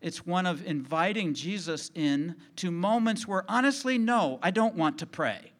It's 0.01 0.25
one 0.25 0.45
of 0.45 0.65
inviting 0.65 1.33
Jesus 1.33 1.91
in 1.95 2.35
to 2.57 2.71
moments 2.71 3.27
where, 3.27 3.43
honestly, 3.49 3.97
no, 3.97 4.39
I 4.41 4.51
don't 4.51 4.75
want 4.75 4.99
to 4.99 5.05
pray. 5.05 5.53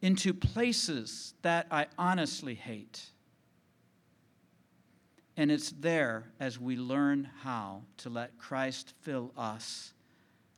Into 0.00 0.32
places 0.32 1.34
that 1.42 1.66
I 1.70 1.86
honestly 1.98 2.54
hate. 2.54 3.02
And 5.36 5.50
it's 5.50 5.72
there 5.72 6.24
as 6.38 6.60
we 6.60 6.76
learn 6.76 7.28
how 7.42 7.82
to 7.98 8.10
let 8.10 8.38
Christ 8.38 8.94
fill 9.02 9.32
us 9.36 9.92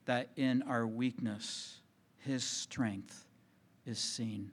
that 0.05 0.29
in 0.37 0.63
our 0.63 0.87
weakness, 0.87 1.81
his 2.19 2.45
strength 2.45 3.27
is 3.85 3.99
seen. 3.99 4.51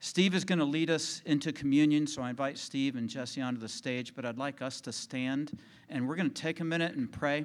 Steve 0.00 0.34
is 0.34 0.44
going 0.44 0.58
to 0.58 0.64
lead 0.64 0.90
us 0.90 1.22
into 1.24 1.52
communion, 1.52 2.06
so 2.06 2.22
I 2.22 2.30
invite 2.30 2.58
Steve 2.58 2.96
and 2.96 3.08
Jesse 3.08 3.40
onto 3.40 3.60
the 3.60 3.68
stage, 3.68 4.14
but 4.14 4.24
I'd 4.24 4.38
like 4.38 4.62
us 4.62 4.80
to 4.82 4.92
stand 4.92 5.58
and 5.88 6.08
we're 6.08 6.16
going 6.16 6.30
to 6.30 6.42
take 6.42 6.60
a 6.60 6.64
minute 6.64 6.94
and 6.94 7.10
pray. 7.10 7.44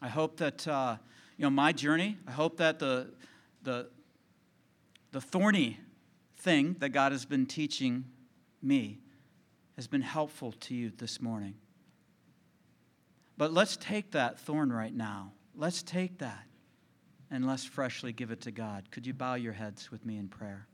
I 0.00 0.08
hope 0.08 0.36
that 0.36 0.66
uh, 0.68 0.96
you 1.36 1.42
know 1.42 1.50
my 1.50 1.72
journey. 1.72 2.18
I 2.26 2.30
hope 2.30 2.58
that 2.58 2.78
the 2.78 3.08
the 3.64 3.88
the 5.10 5.20
thorny 5.20 5.80
thing 6.36 6.76
that 6.78 6.90
God 6.90 7.10
has 7.10 7.24
been 7.24 7.46
teaching 7.46 8.04
me 8.62 8.98
has 9.78 9.86
been 9.86 10.02
helpful 10.02 10.50
to 10.58 10.74
you 10.74 10.90
this 10.90 11.22
morning. 11.22 11.54
But 13.36 13.52
let's 13.52 13.76
take 13.76 14.10
that 14.10 14.40
thorn 14.40 14.72
right 14.72 14.92
now. 14.92 15.30
Let's 15.54 15.84
take 15.84 16.18
that 16.18 16.44
and 17.30 17.46
let's 17.46 17.64
freshly 17.64 18.12
give 18.12 18.32
it 18.32 18.40
to 18.40 18.50
God. 18.50 18.90
Could 18.90 19.06
you 19.06 19.14
bow 19.14 19.34
your 19.34 19.52
heads 19.52 19.92
with 19.92 20.04
me 20.04 20.18
in 20.18 20.26
prayer? 20.26 20.66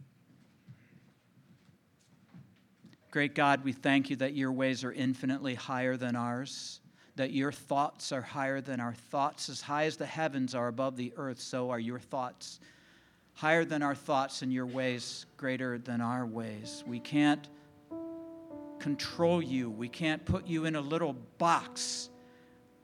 Great 3.11 3.35
God, 3.35 3.63
we 3.63 3.73
thank 3.73 4.09
you 4.09 4.17
that 4.17 4.33
your 4.33 4.53
ways 4.53 4.85
are 4.85 4.93
infinitely 4.93 5.55
higher 5.55 5.99
than 5.99 6.17
ours, 6.17 6.81
that 7.17 7.31
your 7.31 7.53
thoughts 7.53 8.11
are 8.11 8.23
higher 8.23 8.63
than 8.63 8.81
our 8.81 8.95
thoughts. 8.95 9.51
As 9.51 9.61
high 9.61 9.85
as 9.85 9.99
the 9.99 10.07
heavens 10.07 10.55
are 10.55 10.69
above 10.69 10.97
the 10.97 11.13
earth, 11.19 11.41
so 11.41 11.69
are 11.69 11.79
your 11.79 11.99
thoughts. 11.99 12.59
Higher 13.35 13.67
than 13.67 13.83
our 13.83 13.95
thoughts 13.95 14.41
and 14.41 14.51
your 14.51 14.65
ways 14.65 15.27
greater 15.37 15.77
than 15.77 16.01
our 16.01 16.25
ways. 16.25 16.83
We 16.87 17.01
can't 17.01 17.47
control 18.85 19.41
you. 19.41 19.71
We 19.71 19.89
can't 19.89 20.23
put 20.27 20.47
you 20.47 20.67
in 20.67 20.77
a 20.77 20.81
little 20.83 21.15
box. 21.39 22.11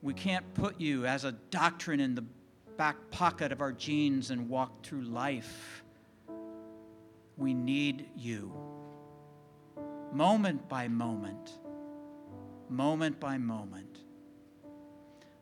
We 0.01 0.15
can't 0.15 0.51
put 0.55 0.81
you 0.81 1.05
as 1.05 1.25
a 1.25 1.31
doctrine 1.31 1.99
in 1.99 2.15
the 2.15 2.23
back 2.75 2.95
pocket 3.11 3.51
of 3.51 3.61
our 3.61 3.71
jeans 3.71 4.31
and 4.31 4.49
walk 4.49 4.83
through 4.83 5.03
life. 5.03 5.83
We 7.37 7.53
need 7.53 8.09
you. 8.15 8.51
Moment 10.11 10.67
by 10.67 10.87
moment, 10.87 11.59
moment 12.67 13.19
by 13.19 13.37
moment. 13.37 13.99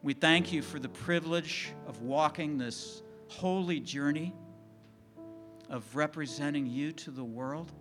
We 0.04 0.14
thank 0.14 0.52
you 0.52 0.62
for 0.62 0.78
the 0.78 0.90
privilege 0.90 1.72
of 1.88 2.02
walking 2.02 2.58
this 2.58 3.02
holy 3.30 3.80
journey 3.80 4.36
of 5.70 5.96
representing 5.96 6.66
you 6.66 6.92
to 6.92 7.12
the 7.12 7.24
world. 7.24 7.72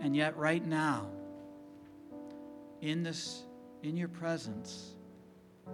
And 0.00 0.14
yet, 0.14 0.36
right 0.36 0.64
now, 0.64 1.08
in 2.80 3.02
this, 3.02 3.42
in 3.82 3.96
your 3.96 4.08
presence, 4.08 4.94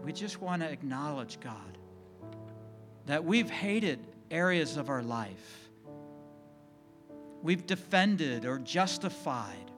we 0.02 0.12
just 0.12 0.40
want 0.40 0.62
to 0.62 0.70
acknowledge, 0.70 1.38
God, 1.40 1.78
that 3.06 3.24
we've 3.24 3.50
hated 3.50 3.98
areas 4.30 4.76
of 4.76 4.88
our 4.88 5.02
life. 5.02 5.68
We've 7.42 7.66
defended 7.66 8.46
or 8.46 8.58
justified 8.58 9.70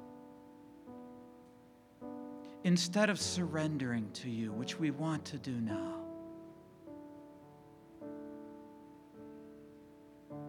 instead 2.62 3.10
of 3.10 3.20
surrendering 3.20 4.08
to 4.12 4.30
you, 4.30 4.52
which 4.52 4.78
we 4.78 4.90
want 4.90 5.24
to 5.26 5.38
do 5.38 5.52
now. 5.52 5.94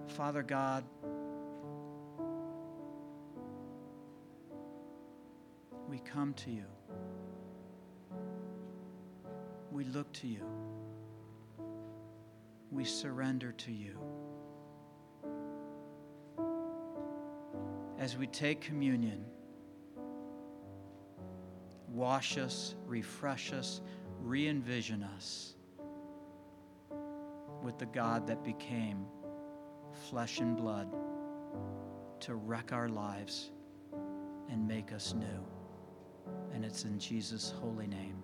Father 0.07 0.41
God, 0.41 0.83
we 5.97 6.03
come 6.11 6.33
to 6.35 6.51
you. 6.51 6.65
We 9.71 9.83
look 9.85 10.11
to 10.13 10.27
you. 10.27 10.43
We 12.71 12.85
surrender 12.85 13.51
to 13.53 13.71
you. 13.71 13.97
As 17.97 18.15
we 18.15 18.27
take 18.27 18.61
communion, 18.61 19.25
wash 21.89 22.37
us, 22.37 22.75
refresh 22.85 23.51
us, 23.51 23.81
re 24.21 24.47
envision 24.47 25.01
us 25.01 25.55
with 27.63 27.79
the 27.79 27.87
God 27.87 28.27
that 28.27 28.43
became 28.43 29.03
flesh 30.11 30.41
and 30.41 30.55
blood 30.55 30.93
to 32.19 32.35
wreck 32.35 32.71
our 32.71 32.87
lives 32.87 33.49
and 34.51 34.67
make 34.67 34.93
us 34.93 35.15
new. 35.15 35.56
And 36.57 36.65
it's 36.65 36.85
in 36.85 36.97
Jesus' 36.97 37.53
holy 37.61 37.85
name. 37.85 38.15